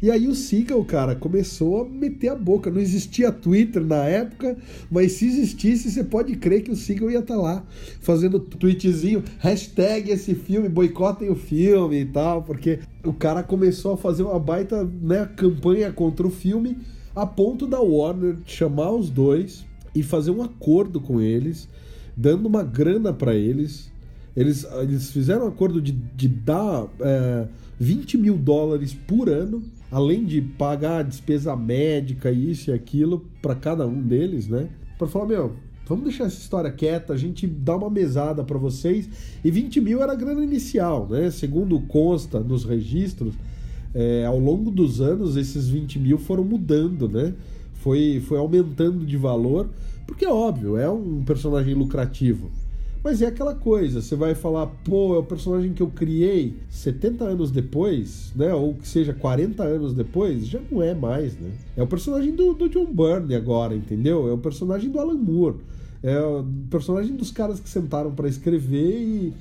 E 0.03 0.11
aí 0.11 0.29
o 0.29 0.35
Seagal, 0.35 0.83
cara, 0.87 1.15
começou 1.15 1.83
a 1.83 1.85
meter 1.85 2.29
a 2.31 2.35
boca. 2.35 2.71
Não 2.71 2.81
existia 2.81 3.31
Twitter 3.31 3.85
na 3.85 4.05
época, 4.05 4.57
mas 4.91 5.13
se 5.13 5.27
existisse, 5.27 5.91
você 5.91 6.03
pode 6.03 6.37
crer 6.37 6.63
que 6.63 6.71
o 6.71 6.77
Seagal 6.77 7.11
ia 7.11 7.19
estar 7.19 7.35
tá 7.35 7.41
lá 7.41 7.63
fazendo 8.01 8.41
tweetzinho, 8.41 9.23
hashtag 9.39 10.11
esse 10.11 10.35
filme, 10.35 10.71
boicotem 10.71 11.29
o 11.29 11.35
filme 11.35 12.01
e 12.01 12.07
tal, 12.07 12.43
porque 12.43 12.79
o 13.05 13.13
cara 13.13 13.43
começou 13.43 13.93
a 13.93 13.97
fazer 13.99 14.23
uma 14.23 14.39
baita 14.39 14.85
né, 15.03 15.29
campanha 15.37 15.93
contra 15.93 16.27
o 16.27 16.31
filme, 16.31 16.79
a 17.15 17.27
ponto 17.27 17.67
da 17.67 17.81
Warner 17.81 18.37
chamar 18.47 18.93
os 18.93 19.11
dois 19.11 19.67
e 19.95 20.03
fazer 20.03 20.31
um 20.31 20.43
acordo 20.43 20.99
com 20.99 21.21
eles, 21.21 21.69
dando 22.17 22.47
uma 22.47 22.63
grana 22.63 23.13
para 23.13 23.35
eles. 23.35 23.91
Eles, 24.35 24.67
eles 24.81 25.11
fizeram 25.11 25.45
um 25.45 25.49
acordo 25.49 25.83
de, 25.83 25.93
de 25.93 26.29
dar 26.29 26.87
é, 27.01 27.49
20 27.79 28.17
mil 28.17 28.39
dólares 28.39 28.95
por 28.95 29.29
ano 29.29 29.63
além 29.91 30.25
de 30.25 30.41
pagar 30.41 30.99
a 30.99 31.03
despesa 31.03 31.57
médica, 31.57 32.31
isso 32.31 32.71
e 32.71 32.73
aquilo, 32.73 33.27
para 33.43 33.55
cada 33.55 33.87
um 33.87 34.01
deles, 34.01 34.47
né? 34.47 34.69
Para 34.97 35.09
falar, 35.09 35.27
meu, 35.27 35.53
vamos 35.87 36.05
deixar 36.05 36.25
essa 36.25 36.39
história 36.39 36.71
quieta, 36.71 37.13
a 37.13 37.17
gente 37.17 37.47
dá 37.47 37.77
uma 37.77 37.91
mesada 37.91 38.45
para 38.45 38.59
vocês. 38.59 39.09
E 39.45 39.51
20 39.51 39.81
mil 39.81 40.03
era 40.03 40.13
a 40.13 40.17
grana 40.17 40.45
inicial, 40.45 41.09
né? 41.09 41.31
Segundo 41.31 41.81
consta 41.81 42.39
nos 42.41 42.65
registros, 42.65 43.35
é, 43.95 44.25
ao 44.25 44.39
longo 44.39 44.71
dos 44.71 45.01
anos, 45.01 45.37
esses 45.37 45.69
20 45.69 45.99
mil 45.99 46.19
foram 46.19 46.45
mudando, 46.45 47.09
né? 47.09 47.35
Foi, 47.75 48.23
foi 48.27 48.39
aumentando 48.39 49.05
de 49.05 49.17
valor, 49.17 49.69
porque 50.07 50.25
é 50.25 50.31
óbvio, 50.31 50.77
é 50.77 50.89
um 50.89 51.25
personagem 51.25 51.75
lucrativo. 51.75 52.51
Mas 53.03 53.23
é 53.23 53.27
aquela 53.27 53.55
coisa, 53.55 54.03
você 54.03 54.15
vai 54.15 54.35
falar, 54.35 54.67
pô, 54.67 55.15
é 55.15 55.19
o 55.19 55.23
personagem 55.23 55.73
que 55.73 55.83
eu 55.83 55.89
criei 55.89 56.55
70 56.69 57.25
anos 57.25 57.51
depois, 57.51 58.31
né? 58.37 58.53
Ou 58.53 58.75
que 58.75 58.87
seja 58.87 59.15
40 59.15 59.63
anos 59.63 59.95
depois, 59.95 60.47
já 60.47 60.61
não 60.71 60.83
é 60.83 60.95
mais, 60.95 61.35
né? 61.39 61.51
É 61.77 61.83
o 61.83 61.87
personagem 61.87 62.35
do, 62.35 62.53
do 62.53 62.69
John 62.69 62.87
Byrne 62.93 63.35
agora, 63.35 63.75
entendeu? 63.75 64.29
É 64.29 64.33
o 64.33 64.39
personagem 64.39 64.91
do 64.91 65.01
Alan 65.01 65.15
Moore. 65.15 65.57
É 66.03 66.21
o 66.21 66.45
personagem 66.71 67.17
dos 67.17 67.31
caras 67.31 67.59
que 67.59 67.69
sentaram 67.69 68.11
para 68.13 68.29
escrever 68.29 69.01
e, 69.01 69.33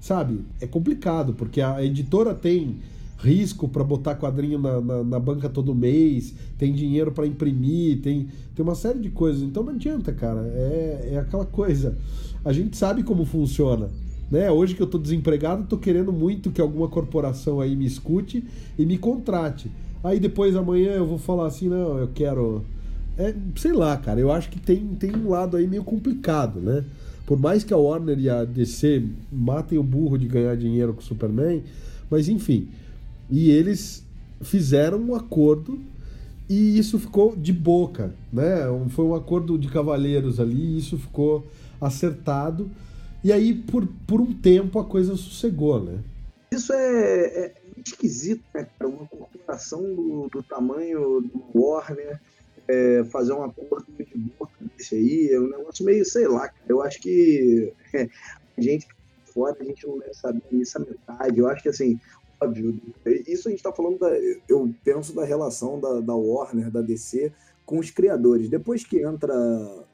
sabe, 0.00 0.44
é 0.60 0.66
complicado, 0.66 1.34
porque 1.34 1.60
a 1.60 1.84
editora 1.84 2.34
tem 2.34 2.76
risco 3.18 3.68
para 3.68 3.82
botar 3.82 4.14
quadrinho 4.14 4.58
na, 4.58 4.80
na, 4.80 5.04
na, 5.04 5.18
banca 5.18 5.48
todo 5.48 5.74
mês, 5.74 6.34
tem 6.56 6.72
dinheiro 6.72 7.10
para 7.10 7.26
imprimir, 7.26 8.00
tem, 8.00 8.28
tem 8.54 8.64
uma 8.64 8.76
série 8.76 9.00
de 9.00 9.10
coisas. 9.10 9.42
Então 9.42 9.62
não 9.62 9.72
adianta, 9.72 10.12
cara. 10.12 10.40
É, 10.54 11.10
é 11.12 11.18
aquela 11.18 11.44
coisa. 11.44 11.98
A 12.44 12.52
gente 12.52 12.76
sabe 12.76 13.02
como 13.02 13.24
funciona. 13.24 13.90
Né? 14.30 14.50
Hoje 14.50 14.74
que 14.74 14.82
eu 14.82 14.86
estou 14.86 15.00
desempregado, 15.00 15.64
estou 15.64 15.78
querendo 15.78 16.12
muito 16.12 16.50
que 16.50 16.60
alguma 16.60 16.88
corporação 16.88 17.60
aí 17.60 17.74
me 17.74 17.86
escute 17.86 18.44
e 18.78 18.86
me 18.86 18.96
contrate. 18.96 19.70
Aí 20.04 20.20
depois 20.20 20.54
amanhã 20.54 20.92
eu 20.92 21.06
vou 21.06 21.18
falar 21.18 21.46
assim, 21.46 21.68
não, 21.68 21.98
eu 21.98 22.08
quero. 22.14 22.62
É, 23.16 23.34
sei 23.56 23.72
lá, 23.72 23.96
cara, 23.96 24.20
eu 24.20 24.30
acho 24.30 24.48
que 24.48 24.60
tem, 24.60 24.86
tem 24.94 25.16
um 25.16 25.30
lado 25.30 25.56
aí 25.56 25.66
meio 25.66 25.82
complicado, 25.82 26.60
né? 26.60 26.84
Por 27.26 27.36
mais 27.38 27.64
que 27.64 27.74
a 27.74 27.76
Warner 27.76 28.18
e 28.18 28.30
a 28.30 28.44
DC 28.44 29.04
matem 29.32 29.76
o 29.76 29.82
burro 29.82 30.16
de 30.16 30.28
ganhar 30.28 30.56
dinheiro 30.56 30.94
com 30.94 31.00
o 31.00 31.04
Superman, 31.04 31.64
mas 32.08 32.28
enfim. 32.28 32.68
E 33.30 33.50
eles 33.50 34.04
fizeram 34.40 34.98
um 34.98 35.14
acordo 35.14 35.78
e 36.48 36.78
isso 36.78 36.98
ficou 36.98 37.36
de 37.36 37.52
boca, 37.52 38.14
né? 38.32 38.62
Foi 38.90 39.04
um 39.04 39.14
acordo 39.14 39.58
de 39.58 39.68
cavalheiros 39.68 40.40
ali, 40.40 40.56
e 40.56 40.78
isso 40.78 40.96
ficou 40.96 41.46
acertado. 41.78 42.70
E 43.22 43.32
aí, 43.32 43.52
por, 43.52 43.86
por 44.06 44.20
um 44.20 44.32
tempo, 44.32 44.78
a 44.78 44.84
coisa 44.84 45.14
sossegou, 45.14 45.82
né? 45.82 45.98
Isso 46.50 46.72
é, 46.72 47.24
é 47.24 47.54
esquisito, 47.84 48.42
né? 48.54 48.66
Uma 48.82 49.06
corporação 49.06 49.82
do, 49.82 50.28
do 50.32 50.42
tamanho 50.42 51.20
do 51.20 51.44
Warner 51.54 52.18
é, 52.66 53.04
fazer 53.10 53.32
um 53.32 53.42
acordo 53.42 53.86
de 53.98 54.18
boca 54.38 54.52
desse 54.76 54.94
aí, 54.94 55.30
é 55.32 55.40
um 55.40 55.48
negócio 55.48 55.84
meio, 55.84 56.04
sei 56.04 56.28
lá, 56.28 56.48
cara. 56.48 56.64
Eu 56.68 56.82
acho 56.82 57.00
que 57.00 57.72
é, 57.92 58.08
a 58.56 58.60
gente 58.60 58.86
fora, 59.32 59.56
a 59.60 59.64
gente 59.64 59.86
não 59.86 59.98
deve 59.98 60.14
saber 60.14 60.42
isso 60.52 60.78
a 60.78 60.80
metade. 60.80 61.38
Eu 61.38 61.48
acho 61.48 61.62
que, 61.62 61.68
assim, 61.68 62.00
Isso 63.26 63.48
a 63.48 63.50
gente 63.50 63.60
está 63.60 63.72
falando, 63.72 63.98
da, 63.98 64.10
eu 64.48 64.72
penso 64.84 65.14
da 65.14 65.24
relação 65.24 65.80
da, 65.80 66.00
da 66.00 66.14
Warner, 66.14 66.70
da 66.70 66.80
DC 66.80 67.32
com 67.64 67.78
os 67.78 67.90
criadores. 67.90 68.48
Depois 68.48 68.84
que 68.84 69.02
entra 69.02 69.34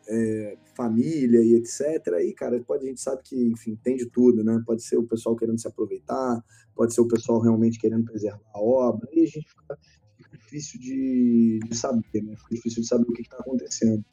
é, 0.08 0.56
família 0.76 1.40
e 1.40 1.54
etc, 1.54 2.14
aí, 2.14 2.32
cara, 2.32 2.60
pode, 2.60 2.84
a 2.84 2.88
gente 2.88 3.00
sabe 3.00 3.22
que, 3.24 3.36
enfim, 3.48 3.76
tem 3.82 3.96
de 3.96 4.06
tudo, 4.06 4.44
né? 4.44 4.62
Pode 4.64 4.82
ser 4.82 4.96
o 4.96 5.06
pessoal 5.06 5.34
querendo 5.34 5.60
se 5.60 5.66
aproveitar, 5.66 6.40
pode 6.74 6.94
ser 6.94 7.00
o 7.00 7.08
pessoal 7.08 7.40
realmente 7.40 7.78
querendo 7.78 8.04
preservar 8.04 8.40
a 8.54 8.60
obra, 8.60 9.08
e 9.12 9.22
a 9.22 9.26
gente 9.26 9.48
fica, 9.48 9.78
fica 10.16 10.38
difícil 10.38 10.80
de, 10.80 11.60
de, 11.68 11.76
saber, 11.76 12.22
né? 12.22 12.36
Fica 12.36 12.54
difícil 12.54 12.82
de 12.82 12.88
saber 12.88 13.04
o 13.08 13.12
que 13.12 13.22
está 13.22 13.38
acontecendo. 13.38 14.04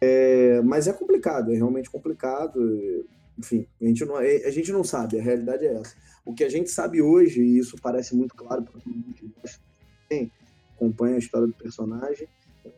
É, 0.00 0.60
mas 0.62 0.86
é 0.86 0.92
complicado, 0.92 1.52
é 1.52 1.56
realmente 1.56 1.90
complicado. 1.90 2.60
Enfim, 3.38 3.66
a 3.80 3.84
gente, 3.84 4.04
não, 4.04 4.16
a 4.16 4.50
gente 4.50 4.72
não 4.72 4.82
sabe, 4.82 5.18
a 5.18 5.22
realidade 5.22 5.64
é 5.64 5.74
essa. 5.74 5.94
O 6.24 6.34
que 6.34 6.42
a 6.42 6.48
gente 6.48 6.70
sabe 6.70 7.00
hoje, 7.00 7.40
e 7.40 7.58
isso 7.58 7.76
parece 7.80 8.14
muito 8.14 8.34
claro 8.34 8.62
para 8.62 8.72
todo 8.80 8.92
mundo 8.92 9.14
que 9.14 10.30
acompanha 10.76 11.16
a 11.16 11.18
história 11.18 11.46
do 11.46 11.54
personagem, 11.54 12.26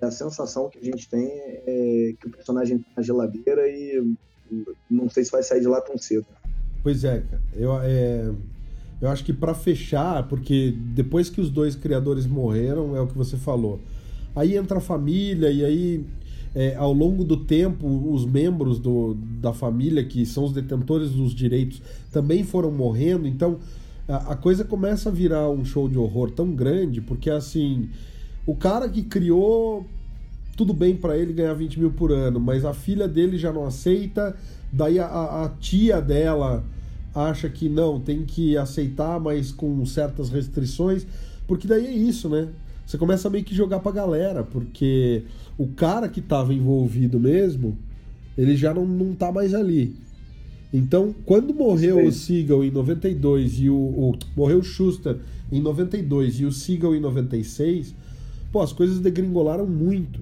é 0.01 0.07
a 0.07 0.11
sensação 0.11 0.69
que 0.69 0.79
a 0.79 0.83
gente 0.83 1.09
tem 1.09 1.27
é 1.27 2.15
que 2.19 2.27
o 2.27 2.31
personagem 2.31 2.77
está 2.77 2.91
na 2.97 3.03
geladeira 3.03 3.69
e 3.69 4.15
não 4.91 5.09
sei 5.09 5.25
se 5.25 5.31
vai 5.31 5.43
sair 5.43 5.61
de 5.61 5.67
lá 5.67 5.81
tão 5.81 5.97
cedo. 5.97 6.27
Pois 6.83 7.05
é, 7.05 7.21
cara. 7.21 7.43
Eu, 7.55 7.73
é, 7.81 8.33
eu 9.01 9.09
acho 9.09 9.25
que 9.25 9.33
para 9.33 9.55
fechar, 9.55 10.29
porque 10.29 10.75
depois 10.95 11.29
que 11.31 11.41
os 11.41 11.51
dois 11.51 11.75
criadores 11.75 12.27
morreram, 12.27 12.97
é 12.97 13.01
o 13.01 13.07
que 13.07 13.17
você 13.17 13.37
falou. 13.37 13.81
Aí 14.35 14.57
entra 14.57 14.79
a 14.79 14.81
família, 14.81 15.51
e 15.51 15.65
aí 15.65 16.07
é, 16.55 16.75
ao 16.75 16.93
longo 16.93 17.25
do 17.25 17.37
tempo, 17.37 17.87
os 18.13 18.25
membros 18.25 18.79
do, 18.79 19.15
da 19.41 19.53
família, 19.53 20.05
que 20.05 20.27
são 20.27 20.45
os 20.45 20.53
detentores 20.53 21.11
dos 21.11 21.35
direitos, 21.35 21.81
também 22.13 22.43
foram 22.43 22.71
morrendo. 22.71 23.27
Então, 23.27 23.59
a, 24.09 24.33
a 24.33 24.37
coisa 24.37 24.65
começa 24.65 25.09
a 25.09 25.13
virar 25.13 25.49
um 25.49 25.65
show 25.65 25.89
de 25.89 25.97
horror 25.97 26.31
tão 26.31 26.53
grande, 26.53 27.01
porque 27.01 27.31
assim, 27.31 27.89
o 28.45 28.55
cara 28.57 28.89
que 28.89 29.03
criou, 29.03 29.87
tudo 30.57 30.75
bem 30.75 30.97
para 30.97 31.17
ele 31.17 31.33
ganhar 31.33 31.55
20 31.55 31.79
mil 31.79 31.93
por 31.93 32.11
ano, 32.11 32.41
mas 32.41 32.65
a 32.65 32.75
filha 32.75 33.07
dele 33.07 33.39
já 33.39 33.53
não 33.53 33.65
aceita, 33.65 34.37
daí 34.73 34.99
a, 34.99 35.07
a 35.07 35.49
tia 35.61 36.01
dela 36.01 36.65
acha 37.15 37.49
que 37.49 37.69
não, 37.69 38.01
tem 38.01 38.25
que 38.25 38.57
aceitar, 38.57 39.21
mas 39.21 39.53
com 39.53 39.85
certas 39.87 40.29
restrições, 40.31 41.07
porque 41.47 41.67
daí 41.67 41.87
é 41.87 41.93
isso, 41.93 42.29
né? 42.29 42.49
Você 42.91 42.99
começa 42.99 43.31
meio 43.31 43.45
que 43.45 43.55
jogar 43.55 43.79
pra 43.79 43.93
galera, 43.93 44.43
porque 44.43 45.23
o 45.57 45.69
cara 45.69 46.09
que 46.09 46.19
estava 46.19 46.53
envolvido 46.53 47.21
mesmo, 47.21 47.79
ele 48.37 48.57
já 48.57 48.75
não, 48.75 48.85
não 48.85 49.15
tá 49.15 49.31
mais 49.31 49.55
ali. 49.55 49.95
Então, 50.75 51.15
quando 51.25 51.55
morreu 51.55 52.05
o 52.05 52.11
Seagal 52.11 52.65
em 52.65 52.71
92 52.73 53.61
e 53.61 53.71
o, 53.71 53.77
o, 53.77 54.19
morreu 54.37 54.59
o 54.59 54.65
Schuster 54.65 55.19
em 55.53 55.61
92 55.61 56.41
e 56.41 56.45
o 56.45 56.51
Seagal 56.51 56.97
em 56.97 57.01
96, 57.01 57.95
pô, 58.51 58.61
as 58.61 58.73
coisas 58.73 58.99
degringolaram 58.99 59.69
muito. 59.69 60.19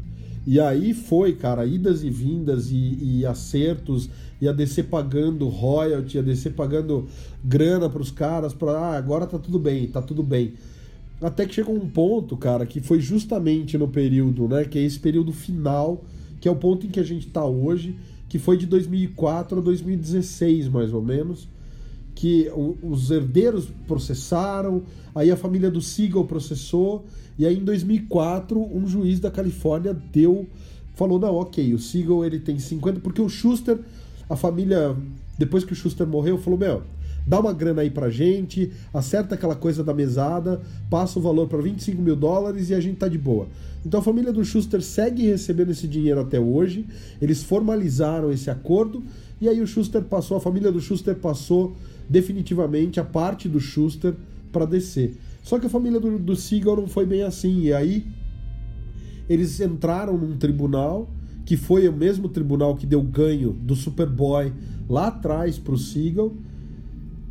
E 0.47 0.61
aí 0.61 0.93
foi, 0.93 1.33
cara, 1.33 1.65
idas 1.65 2.05
e 2.05 2.11
vindas 2.11 2.71
e, 2.71 2.99
e 3.01 3.25
acertos, 3.25 4.11
e 4.43 4.47
a 4.47 4.53
DC 4.53 4.83
pagando 4.83 5.49
royalty, 5.49 6.19
a 6.19 6.23
DC 6.23 6.51
pagando 6.51 7.09
grana 7.43 7.89
para 7.89 8.03
os 8.03 8.11
caras, 8.11 8.53
para 8.53 8.73
ah, 8.73 8.99
agora 8.99 9.27
tá 9.27 9.39
tudo 9.39 9.59
bem, 9.59 9.87
tá 9.87 10.03
tudo 10.03 10.23
bem. 10.23 10.53
Até 11.21 11.47
que 11.47 11.55
chegou 11.55 11.75
um 11.75 11.89
ponto, 11.89 12.37
cara, 12.37 12.65
que 12.65 12.81
foi 12.81 13.01
justamente 13.01 13.77
no 13.77 13.89
período, 13.89 14.47
né? 14.47 14.65
Que 14.65 14.79
é 14.79 14.83
esse 14.83 14.99
período 14.99 15.33
final, 15.33 16.05
que 16.41 16.47
é 16.47 16.51
o 16.51 16.57
ponto 16.57 16.87
em 16.87 16.91
que 16.91 17.01
a 17.01 17.05
gente 17.05 17.27
está 17.27 17.45
hoje, 17.45 17.97
que 18.29 18.39
foi 18.39 18.57
de 18.57 18.67
2004 18.67 19.59
a 19.59 19.63
2016, 19.63 20.69
mais 20.69 20.93
ou 20.93 21.03
menos, 21.03 21.49
que 22.15 22.51
os 22.83 23.11
herdeiros 23.11 23.69
processaram, 23.87 24.83
aí 25.15 25.31
a 25.31 25.37
família 25.37 25.71
do 25.71 25.81
Siegel 25.81 26.25
processou, 26.25 27.07
e 27.39 27.47
aí 27.47 27.57
em 27.57 27.65
2004 27.65 28.61
um 28.61 28.87
juiz 28.87 29.21
da 29.21 29.31
Califórnia 29.31 29.95
deu, 30.13 30.47
falou, 30.95 31.19
não, 31.19 31.37
ok, 31.37 31.73
o 31.73 31.79
Siegel 31.79 32.25
ele 32.25 32.41
tem 32.41 32.59
50, 32.59 33.01
porque 33.01 33.23
o 33.23 33.29
Schuster, 33.29 33.79
a 34.29 34.37
família, 34.37 34.97
depois 35.39 35.65
que 35.65 35.73
o 35.73 35.77
Schuster 35.77 36.07
morreu, 36.07 36.39
falou, 36.39 36.59
meu, 36.59 36.83
dá 37.29 37.39
uma 37.39 37.53
grana 37.53 37.83
aí 37.83 37.91
pra 37.91 38.09
gente, 38.09 38.73
acerta 38.93 39.35
aquela 39.35 39.55
coisa 39.55 39.85
da 39.85 39.93
mesada, 39.93 40.63
passa 40.89 41.19
o 41.19 41.23
valor 41.23 41.47
para 41.47 41.61
25 41.61 42.01
mil 42.01 42.17
dólares 42.17 42.71
e 42.71 42.75
a 42.75 42.81
gente 42.81 42.97
tá 42.97 43.07
de 43.07 43.19
boa. 43.19 43.47
Então 43.85 44.01
a 44.01 44.03
família 44.03 44.33
do 44.33 44.43
Schuster 44.43 44.81
segue 44.81 45.27
recebendo 45.27 45.71
esse 45.71 45.87
dinheiro 45.87 46.21
até 46.21 46.41
hoje, 46.41 46.87
eles 47.21 47.43
formalizaram 47.43 48.33
esse 48.33 48.49
acordo 48.49 49.03
e 49.39 49.49
aí 49.49 49.61
o 49.61 49.67
Schuster 49.67 50.03
passou, 50.03 50.39
a 50.39 50.41
família 50.41 50.73
do 50.73 50.81
Schuster 50.81 51.15
passou 51.17 51.77
definitivamente 52.09 52.99
a 52.99 53.05
parte 53.05 53.47
do 53.47 53.61
Schuster 53.61 54.15
para 54.51 54.65
descer. 54.65 55.15
Só 55.43 55.59
que 55.59 55.67
a 55.67 55.71
família 55.71 56.01
do, 56.01 56.19
do 56.19 56.35
não 56.77 56.89
foi 56.89 57.05
bem 57.05 57.23
assim, 57.23 57.61
e 57.61 57.75
aí 57.75 58.07
eles 59.29 59.61
entraram 59.61 60.17
num 60.17 60.39
tribunal 60.39 61.11
que 61.45 61.57
foi 61.57 61.87
o 61.89 61.93
mesmo 61.93 62.29
tribunal 62.29 62.75
que 62.75 62.87
deu 62.87 63.03
ganho 63.03 63.53
do 63.53 63.77
Superboy 63.77 64.53
lá 64.89 65.09
atrás 65.09 65.59
para 65.59 65.75
o 65.75 65.79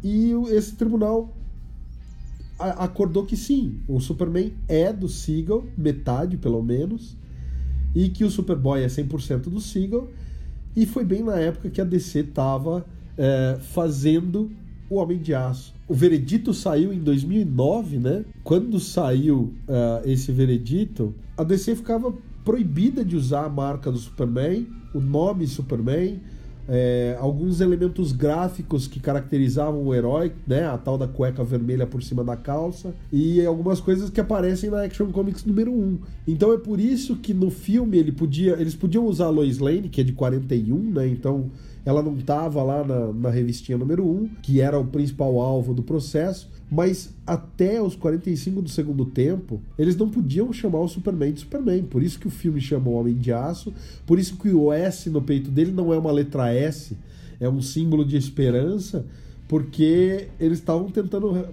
e 0.03 0.31
esse 0.49 0.75
tribunal 0.75 1.33
acordou 2.59 3.25
que 3.25 3.37
sim, 3.37 3.79
o 3.87 3.99
Superman 3.99 4.53
é 4.67 4.91
do 4.91 5.07
Seagal, 5.07 5.65
metade 5.77 6.37
pelo 6.37 6.61
menos, 6.63 7.15
e 7.93 8.09
que 8.09 8.23
o 8.23 8.31
Superboy 8.31 8.81
é 8.81 8.87
100% 8.87 9.43
do 9.43 9.61
Seagal, 9.61 10.07
e 10.75 10.85
foi 10.85 11.03
bem 11.03 11.23
na 11.23 11.37
época 11.37 11.69
que 11.69 11.79
a 11.81 11.83
DC 11.83 12.19
estava 12.19 12.85
é, 13.17 13.57
fazendo 13.61 14.51
o 14.89 14.95
Homem 14.95 15.19
de 15.19 15.33
Aço. 15.33 15.73
O 15.87 15.93
veredito 15.93 16.53
saiu 16.53 16.93
em 16.93 16.99
2009, 16.99 17.97
né? 17.97 18.25
Quando 18.43 18.79
saiu 18.79 19.53
uh, 19.67 20.07
esse 20.09 20.31
veredito, 20.31 21.13
a 21.35 21.43
DC 21.43 21.75
ficava 21.75 22.13
proibida 22.43 23.03
de 23.03 23.15
usar 23.15 23.45
a 23.45 23.49
marca 23.49 23.91
do 23.91 23.97
Superman, 23.97 24.67
o 24.93 24.99
nome 24.99 25.47
Superman, 25.47 26.19
é, 26.67 27.15
alguns 27.19 27.61
elementos 27.61 28.11
gráficos 28.11 28.87
que 28.87 28.99
caracterizavam 28.99 29.85
o 29.85 29.95
herói, 29.95 30.33
né? 30.45 30.65
A 30.65 30.77
tal 30.77 30.97
da 30.97 31.07
cueca 31.07 31.43
vermelha 31.43 31.87
por 31.87 32.03
cima 32.03 32.23
da 32.23 32.35
calça, 32.35 32.93
e 33.11 33.45
algumas 33.45 33.79
coisas 33.79 34.09
que 34.09 34.19
aparecem 34.19 34.69
na 34.69 34.83
Action 34.83 35.11
Comics 35.11 35.45
número 35.45 35.71
1. 35.71 35.99
Então 36.27 36.53
é 36.53 36.57
por 36.57 36.79
isso 36.79 37.15
que 37.15 37.33
no 37.33 37.49
filme 37.49 37.97
ele 37.97 38.11
podia, 38.11 38.53
eles 38.53 38.75
podiam 38.75 39.05
usar 39.05 39.25
a 39.25 39.29
Lois 39.29 39.59
Lane, 39.59 39.89
que 39.89 40.01
é 40.01 40.03
de 40.03 40.13
41, 40.13 40.77
né? 40.91 41.07
Então 41.07 41.49
ela 41.85 42.03
não 42.03 42.17
estava 42.17 42.61
lá 42.63 42.83
na, 42.83 43.13
na 43.13 43.29
revistinha 43.29 43.77
número 43.77 44.05
1, 44.05 44.29
que 44.43 44.59
era 44.59 44.77
o 44.77 44.85
principal 44.85 45.39
alvo 45.39 45.73
do 45.73 45.81
processo, 45.81 46.49
mas 46.69 47.13
até 47.25 47.81
os 47.81 47.95
45 47.95 48.61
do 48.61 48.69
segundo 48.69 49.05
tempo, 49.05 49.61
eles 49.77 49.95
não 49.95 50.09
podiam 50.09 50.51
chamar 50.51 50.79
o 50.79 50.87
Superman 50.87 51.31
de 51.31 51.39
Superman. 51.39 51.83
Por 51.83 52.03
isso 52.03 52.19
que 52.19 52.27
o 52.27 52.31
filme 52.31 52.59
chama 52.59 52.89
o 52.89 52.93
Homem 52.93 53.15
de 53.15 53.31
Aço, 53.31 53.73
por 54.05 54.19
isso 54.19 54.35
que 54.35 54.49
o 54.49 54.71
S 54.71 55.09
no 55.09 55.21
peito 55.21 55.49
dele 55.49 55.71
não 55.71 55.93
é 55.93 55.97
uma 55.97 56.11
letra 56.11 56.53
S, 56.53 56.97
é 57.39 57.47
um 57.47 57.61
símbolo 57.61 58.03
de 58.03 58.17
esperança, 58.17 59.05
porque 59.47 60.27
eles 60.39 60.59
estavam 60.59 60.89
tentando 60.89 61.47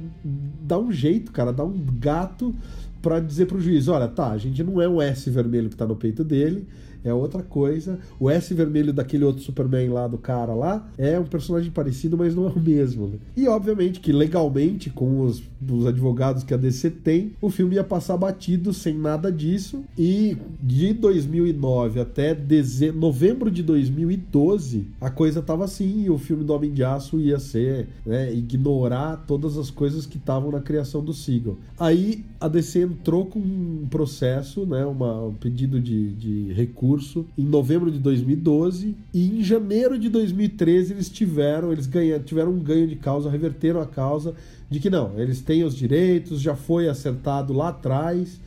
dar 0.61 0.79
um 0.79 0.91
jeito, 0.91 1.31
cara, 1.31 1.53
dar 1.53 1.65
um 1.65 1.79
gato 1.99 2.55
para 3.01 3.21
dizer 3.21 3.47
pro 3.47 3.61
juiz, 3.61 3.87
olha, 3.87 4.09
tá, 4.09 4.31
a 4.31 4.39
gente 4.39 4.65
não 4.65 4.81
é 4.81 4.89
um 4.89 5.01
S 5.01 5.31
vermelho 5.31 5.69
que 5.69 5.77
tá 5.77 5.87
no 5.87 5.95
peito 5.95 6.25
dele, 6.25 6.67
é 7.05 7.13
outra 7.13 7.43
coisa. 7.43 7.99
O 8.19 8.31
S 8.31 8.53
vermelho 8.55 8.93
daquele 8.93 9.25
outro 9.25 9.43
Superman 9.43 9.91
lá 9.91 10.09
do 10.09 10.17
cara 10.17 10.55
lá 10.55 10.89
é 10.97 11.19
um 11.21 11.25
personagem 11.25 11.71
parecido, 11.71 12.17
mas 12.17 12.35
não 12.35 12.47
é 12.47 12.51
o 12.51 12.59
mesmo. 12.59 13.09
Né? 13.09 13.19
E 13.37 13.47
obviamente 13.47 14.01
que 14.01 14.13
legalmente, 14.13 14.89
com 14.89 15.21
os, 15.21 15.43
os 15.71 15.87
advogados 15.87 16.43
que 16.43 16.55
a 16.55 16.57
DC 16.57 16.91
tem, 16.91 17.33
o 17.41 17.51
filme 17.51 17.77
ia 17.77 17.85
passar 17.85 18.17
batido 18.17 18.73
sem 18.73 18.95
nada 18.95 19.31
disso. 19.31 19.85
E 19.99 20.37
de 20.63 20.95
2009 20.95 22.01
até 22.01 22.35
deze... 22.35 22.91
novembro 22.91 23.51
de 23.51 23.63
2012, 23.63 24.87
a 25.01 25.11
coisa 25.11 25.43
tava 25.43 25.65
assim. 25.65 26.05
E 26.05 26.11
o 26.11 26.17
filme 26.17 26.43
do 26.43 26.55
Homem 26.55 26.73
de 26.73 26.83
Aço 26.83 27.21
ia 27.21 27.39
ser 27.39 27.89
né, 28.07 28.33
ignorar 28.33 29.25
todas 29.27 29.59
as 29.59 29.71
coisas 29.71 30.07
que 30.07 30.17
estavam 30.17 30.51
na 30.51 30.61
criação 30.61 31.05
do 31.05 31.13
Seagal. 31.13 31.57
Aí 31.79 32.25
a 32.41 32.49
DC 32.49 32.81
entrou 32.83 33.27
com 33.27 33.39
um 33.39 33.87
processo, 33.91 34.65
né, 34.65 34.87
uma, 34.87 35.25
um 35.25 35.35
pedido 35.35 35.81
de, 35.81 36.13
de 36.13 36.53
recurso 36.53 36.94
concurso 36.95 37.27
em 37.37 37.45
novembro 37.45 37.91
de 37.91 37.99
2012 37.99 38.95
e 39.13 39.39
em 39.39 39.43
janeiro 39.43 39.99
de 39.99 40.09
2013 40.09 40.93
eles 40.93 41.09
tiveram, 41.09 41.73
eles 41.73 41.87
ganham, 41.87 42.21
tiveram 42.21 42.53
um 42.53 42.59
ganho 42.59 42.87
de 42.87 42.97
causa, 42.97 43.29
reverteram 43.29 43.81
a 43.81 43.87
causa 43.87 44.35
de 44.71 44.79
que 44.79 44.89
não, 44.89 45.19
eles 45.19 45.41
têm 45.41 45.65
os 45.65 45.75
direitos, 45.75 46.41
já 46.41 46.55
foi 46.55 46.89
acertado 46.89 47.53
lá 47.53 47.69
atrás 47.69 48.41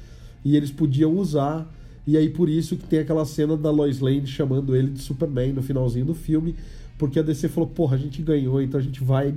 e 0.43 0.55
eles 0.55 0.71
podiam 0.71 1.15
usar. 1.17 1.71
E 2.05 2.15
aí 2.15 2.29
por 2.29 2.47
isso 2.47 2.77
que 2.77 2.85
tem 2.85 2.99
aquela 2.99 3.25
cena 3.25 3.57
da 3.57 3.69
Lois 3.69 3.99
Lane 3.99 4.25
chamando 4.25 4.75
ele 4.75 4.91
de 4.91 5.01
Superman 5.01 5.53
no 5.53 5.61
finalzinho 5.61 6.05
do 6.05 6.15
filme, 6.15 6.55
porque 6.97 7.19
a 7.19 7.23
DC 7.23 7.49
falou, 7.49 7.69
porra, 7.69 7.95
a 7.95 7.99
gente 7.99 8.21
ganhou, 8.21 8.61
então 8.61 8.79
a 8.79 8.83
gente 8.83 9.03
vai 9.03 9.33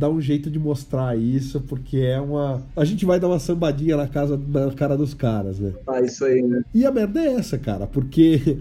dar 0.00 0.08
um 0.08 0.20
jeito 0.20 0.50
de 0.50 0.58
mostrar 0.58 1.16
isso, 1.16 1.60
porque 1.60 1.98
é 1.98 2.18
uma. 2.18 2.62
A 2.74 2.84
gente 2.86 3.04
vai 3.04 3.20
dar 3.20 3.28
uma 3.28 3.38
sambadinha 3.38 3.98
na 3.98 4.08
casa 4.08 4.40
na 4.48 4.72
cara 4.72 4.96
dos 4.96 5.12
caras, 5.12 5.60
né? 5.60 5.74
Ah, 5.86 6.00
isso 6.00 6.24
aí, 6.24 6.40
né? 6.40 6.64
E 6.74 6.86
a 6.86 6.90
merda 6.90 7.20
é 7.20 7.34
essa, 7.34 7.58
cara, 7.58 7.86
porque 7.86 8.58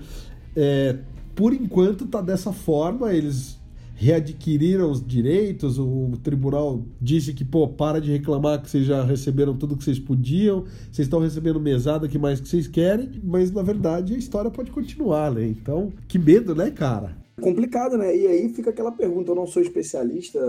é, 0.55 0.97
por 1.33 1.53
enquanto 1.53 2.05
tá 2.05 2.21
dessa 2.21 2.51
forma, 2.51 3.13
eles 3.13 3.57
readquiriram 3.95 4.91
os 4.91 5.05
direitos, 5.05 5.77
o 5.77 6.11
tribunal 6.23 6.81
disse 7.01 7.33
que, 7.33 7.43
pô, 7.43 7.67
para 7.67 7.99
de 7.99 8.11
reclamar 8.11 8.61
que 8.61 8.69
vocês 8.69 8.85
já 8.85 9.03
receberam 9.03 9.57
tudo 9.57 9.75
que 9.75 9.83
vocês 9.83 9.99
podiam, 9.99 10.63
vocês 10.89 11.05
estão 11.05 11.19
recebendo 11.19 11.59
mesada, 11.59 12.07
que 12.07 12.17
mais 12.17 12.39
que 12.39 12.47
vocês 12.47 12.65
querem, 12.65 13.09
mas 13.23 13.51
na 13.51 13.61
verdade 13.61 14.13
a 14.13 14.17
história 14.17 14.49
pode 14.49 14.71
continuar, 14.71 15.31
né? 15.31 15.45
Então, 15.45 15.91
que 16.07 16.17
medo, 16.17 16.55
né, 16.55 16.71
cara? 16.71 17.17
Complicado, 17.39 17.97
né? 17.97 18.15
E 18.15 18.27
aí 18.27 18.49
fica 18.49 18.69
aquela 18.69 18.91
pergunta, 18.91 19.31
eu 19.31 19.35
não 19.35 19.47
sou 19.47 19.61
especialista 19.61 20.39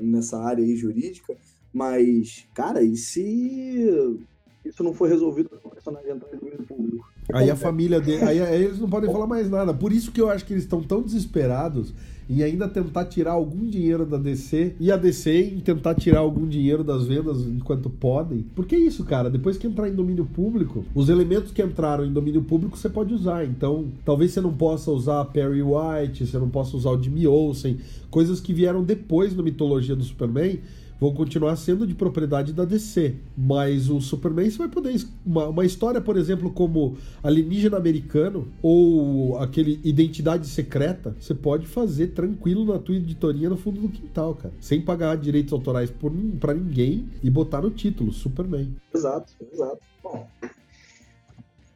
nessa 0.00 0.38
área 0.38 0.64
aí 0.64 0.76
jurídica, 0.76 1.36
mas, 1.72 2.46
cara, 2.54 2.82
e 2.82 2.96
se 2.96 4.18
isso 4.64 4.82
não 4.82 4.92
for 4.92 5.08
resolvido 5.08 5.50
personagem 5.72 6.10
entrar 6.10 6.28
em 6.34 6.38
domínio 6.38 6.66
público? 6.66 7.06
Aí 7.32 7.50
a 7.50 7.56
família 7.56 8.00
dele, 8.00 8.24
aí, 8.24 8.40
aí 8.40 8.64
eles 8.64 8.78
não 8.78 8.88
podem 8.88 9.10
falar 9.10 9.26
mais 9.26 9.50
nada. 9.50 9.74
Por 9.74 9.92
isso 9.92 10.12
que 10.12 10.20
eu 10.20 10.30
acho 10.30 10.44
que 10.44 10.52
eles 10.52 10.64
estão 10.64 10.82
tão 10.82 11.02
desesperados 11.02 11.92
em 12.28 12.42
ainda 12.42 12.68
tentar 12.68 13.04
tirar 13.04 13.32
algum 13.32 13.66
dinheiro 13.66 14.04
da 14.04 14.16
DC 14.16 14.74
e 14.80 14.90
a 14.90 14.96
DC 14.96 15.54
em 15.54 15.60
tentar 15.60 15.94
tirar 15.94 16.20
algum 16.20 16.46
dinheiro 16.46 16.82
das 16.82 17.06
vendas 17.06 17.40
enquanto 17.42 17.88
podem. 17.88 18.44
Porque 18.54 18.74
é 18.74 18.78
isso, 18.78 19.04
cara, 19.04 19.30
depois 19.30 19.56
que 19.56 19.66
entrar 19.66 19.88
em 19.88 19.94
domínio 19.94 20.24
público, 20.24 20.84
os 20.94 21.08
elementos 21.08 21.52
que 21.52 21.62
entraram 21.62 22.04
em 22.04 22.12
domínio 22.12 22.42
público 22.42 22.76
você 22.76 22.88
pode 22.88 23.14
usar. 23.14 23.44
Então, 23.44 23.86
talvez 24.04 24.32
você 24.32 24.40
não 24.40 24.52
possa 24.52 24.90
usar 24.90 25.24
Perry 25.26 25.62
White, 25.62 26.26
você 26.26 26.38
não 26.38 26.48
possa 26.48 26.76
usar 26.76 26.90
o 26.90 27.02
Jimmy 27.02 27.26
Olsen, 27.26 27.78
coisas 28.10 28.40
que 28.40 28.52
vieram 28.52 28.82
depois 28.82 29.34
na 29.36 29.42
mitologia 29.42 29.94
do 29.94 30.04
Superman 30.04 30.58
vão 31.00 31.12
continuar 31.12 31.56
sendo 31.56 31.86
de 31.86 31.94
propriedade 31.94 32.52
da 32.52 32.64
DC. 32.64 33.14
Mas 33.36 33.88
o 33.88 34.00
Superman 34.00 34.50
você 34.50 34.58
vai 34.58 34.68
poder. 34.68 34.94
Uma, 35.24 35.48
uma 35.48 35.64
história, 35.64 36.00
por 36.00 36.16
exemplo, 36.16 36.50
como 36.50 36.96
Alienígena 37.22 37.76
Americano 37.76 38.48
ou 38.62 39.38
aquele 39.38 39.80
Identidade 39.84 40.46
Secreta, 40.46 41.16
você 41.18 41.34
pode 41.34 41.66
fazer 41.66 42.08
tranquilo 42.08 42.64
na 42.64 42.78
tua 42.78 42.96
editoria 42.96 43.48
no 43.48 43.56
fundo 43.56 43.80
do 43.80 43.88
quintal, 43.88 44.34
cara. 44.34 44.54
Sem 44.60 44.80
pagar 44.80 45.16
direitos 45.16 45.52
autorais 45.52 45.92
para 46.40 46.54
ninguém 46.54 47.08
e 47.22 47.30
botar 47.30 47.62
no 47.62 47.70
título 47.70 48.12
Superman. 48.12 48.74
Exato, 48.94 49.32
exato. 49.52 49.80
Bom. 50.02 50.26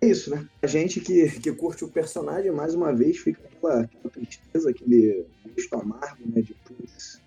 É 0.03 0.07
isso, 0.07 0.31
né? 0.31 0.49
A 0.63 0.67
gente 0.67 0.99
que, 0.99 1.29
que 1.41 1.53
curte 1.53 1.85
o 1.85 1.89
personagem, 1.89 2.51
mais 2.51 2.75
uma 2.75 2.91
vez, 2.91 3.19
fica 3.19 3.43
aquela, 3.45 3.83
aquela 3.83 4.11
tristeza, 4.11 4.71
aquele 4.71 5.27
gosto 5.45 5.75
amargo, 5.75 6.23
né? 6.25 6.41
De 6.41 6.55
putz, 6.55 7.21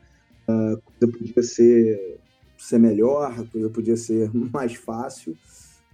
a 0.47 0.77
coisa 0.77 1.17
podia 1.17 1.43
ser, 1.43 2.19
ser 2.57 2.79
melhor, 2.79 3.39
a 3.39 3.45
coisa 3.45 3.69
podia 3.69 3.97
ser 3.97 4.29
mais 4.51 4.75
fácil, 4.75 5.37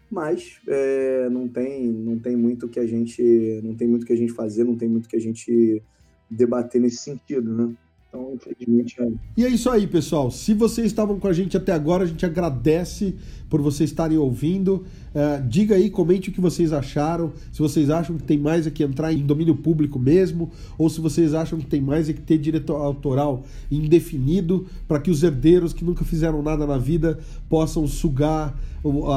mas 0.09 0.59
é, 0.67 1.29
não 1.29 1.47
tem 1.47 1.87
não 1.87 2.17
tem 2.17 2.35
muito 2.35 2.67
que 2.67 2.79
a 2.79 2.85
gente 2.85 3.61
não 3.63 3.75
tem 3.75 3.87
muito 3.87 4.05
que 4.05 4.13
a 4.13 4.17
gente 4.17 4.33
fazer, 4.33 4.63
não 4.63 4.75
tem 4.75 4.89
muito 4.89 5.07
que 5.07 5.15
a 5.15 5.21
gente 5.21 5.83
debater 6.29 6.81
nesse 6.81 6.97
sentido, 6.97 7.51
né? 7.53 7.75
Então, 8.09 8.33
infelizmente. 8.33 8.99
É... 8.99 9.07
E 9.37 9.45
é 9.45 9.49
isso 9.49 9.69
aí, 9.69 9.85
pessoal. 9.85 10.31
Se 10.31 10.53
vocês 10.53 10.87
estavam 10.87 11.19
com 11.19 11.27
a 11.27 11.33
gente 11.33 11.55
até 11.55 11.71
agora, 11.71 12.03
a 12.03 12.07
gente 12.07 12.25
agradece 12.25 13.15
por 13.47 13.61
vocês 13.61 13.89
estarem 13.89 14.17
ouvindo. 14.17 14.83
Uh, 15.13 15.47
diga 15.47 15.75
aí, 15.75 15.89
comente 15.89 16.29
o 16.29 16.31
que 16.31 16.41
vocês 16.41 16.73
acharam. 16.73 17.31
Se 17.51 17.59
vocês 17.59 17.89
acham 17.89 18.17
que 18.17 18.23
tem 18.23 18.37
mais 18.37 18.65
é 18.65 18.71
que 18.71 18.83
entrar 18.83 19.13
em 19.13 19.25
domínio 19.25 19.55
público 19.55 19.99
mesmo, 19.99 20.51
ou 20.77 20.89
se 20.89 20.99
vocês 20.99 21.33
acham 21.33 21.59
que 21.59 21.65
tem 21.65 21.81
mais 21.81 22.09
é 22.09 22.13
que 22.13 22.21
ter 22.21 22.37
direito 22.37 22.73
autoral 22.73 23.43
indefinido 23.71 24.65
para 24.87 24.99
que 24.99 25.11
os 25.11 25.23
herdeiros 25.23 25.71
que 25.71 25.85
nunca 25.85 26.03
fizeram 26.03 26.41
nada 26.41 26.65
na 26.65 26.77
vida 26.77 27.19
possam 27.47 27.87
sugar 27.87 28.57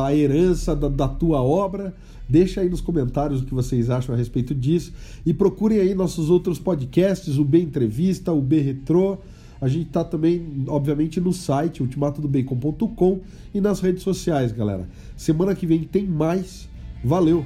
a 0.05 0.15
herança 0.15 0.77
da, 0.77 0.89
da 0.89 1.09
tua 1.09 1.43
obra. 1.43 1.95
Deixa 2.29 2.61
aí 2.61 2.69
nos 2.69 2.81
comentários 2.81 3.43
o 3.43 3.45
que 3.45 3.55
vocês 3.55 3.91
acham 3.91 4.15
a 4.15 4.19
respeito 4.19 4.55
disso. 4.55 4.93
E 5.25 5.33
procurem 5.33 5.81
aí 5.81 5.95
nossos 5.95 6.31
outros 6.31 6.59
podcasts, 6.59 7.39
o 7.39 7.45
B 7.45 7.61
Entrevista, 7.61 8.33
o 8.33 8.41
B 8.41 8.61
Retro. 8.61 9.19
A 9.61 9.69
gente 9.69 9.87
está 9.87 10.03
também, 10.03 10.65
obviamente, 10.67 11.21
no 11.21 11.33
site 11.33 11.83
ultimatodobacon.com 11.83 13.21
e 13.55 13.61
nas 13.61 13.81
redes 13.81 14.03
sociais, 14.03 14.51
galera. 14.51 14.89
Semana 15.17 15.55
que 15.55 15.67
vem 15.67 15.85
tem 15.85 16.07
mais. 16.07 16.69
Valeu! 17.05 17.45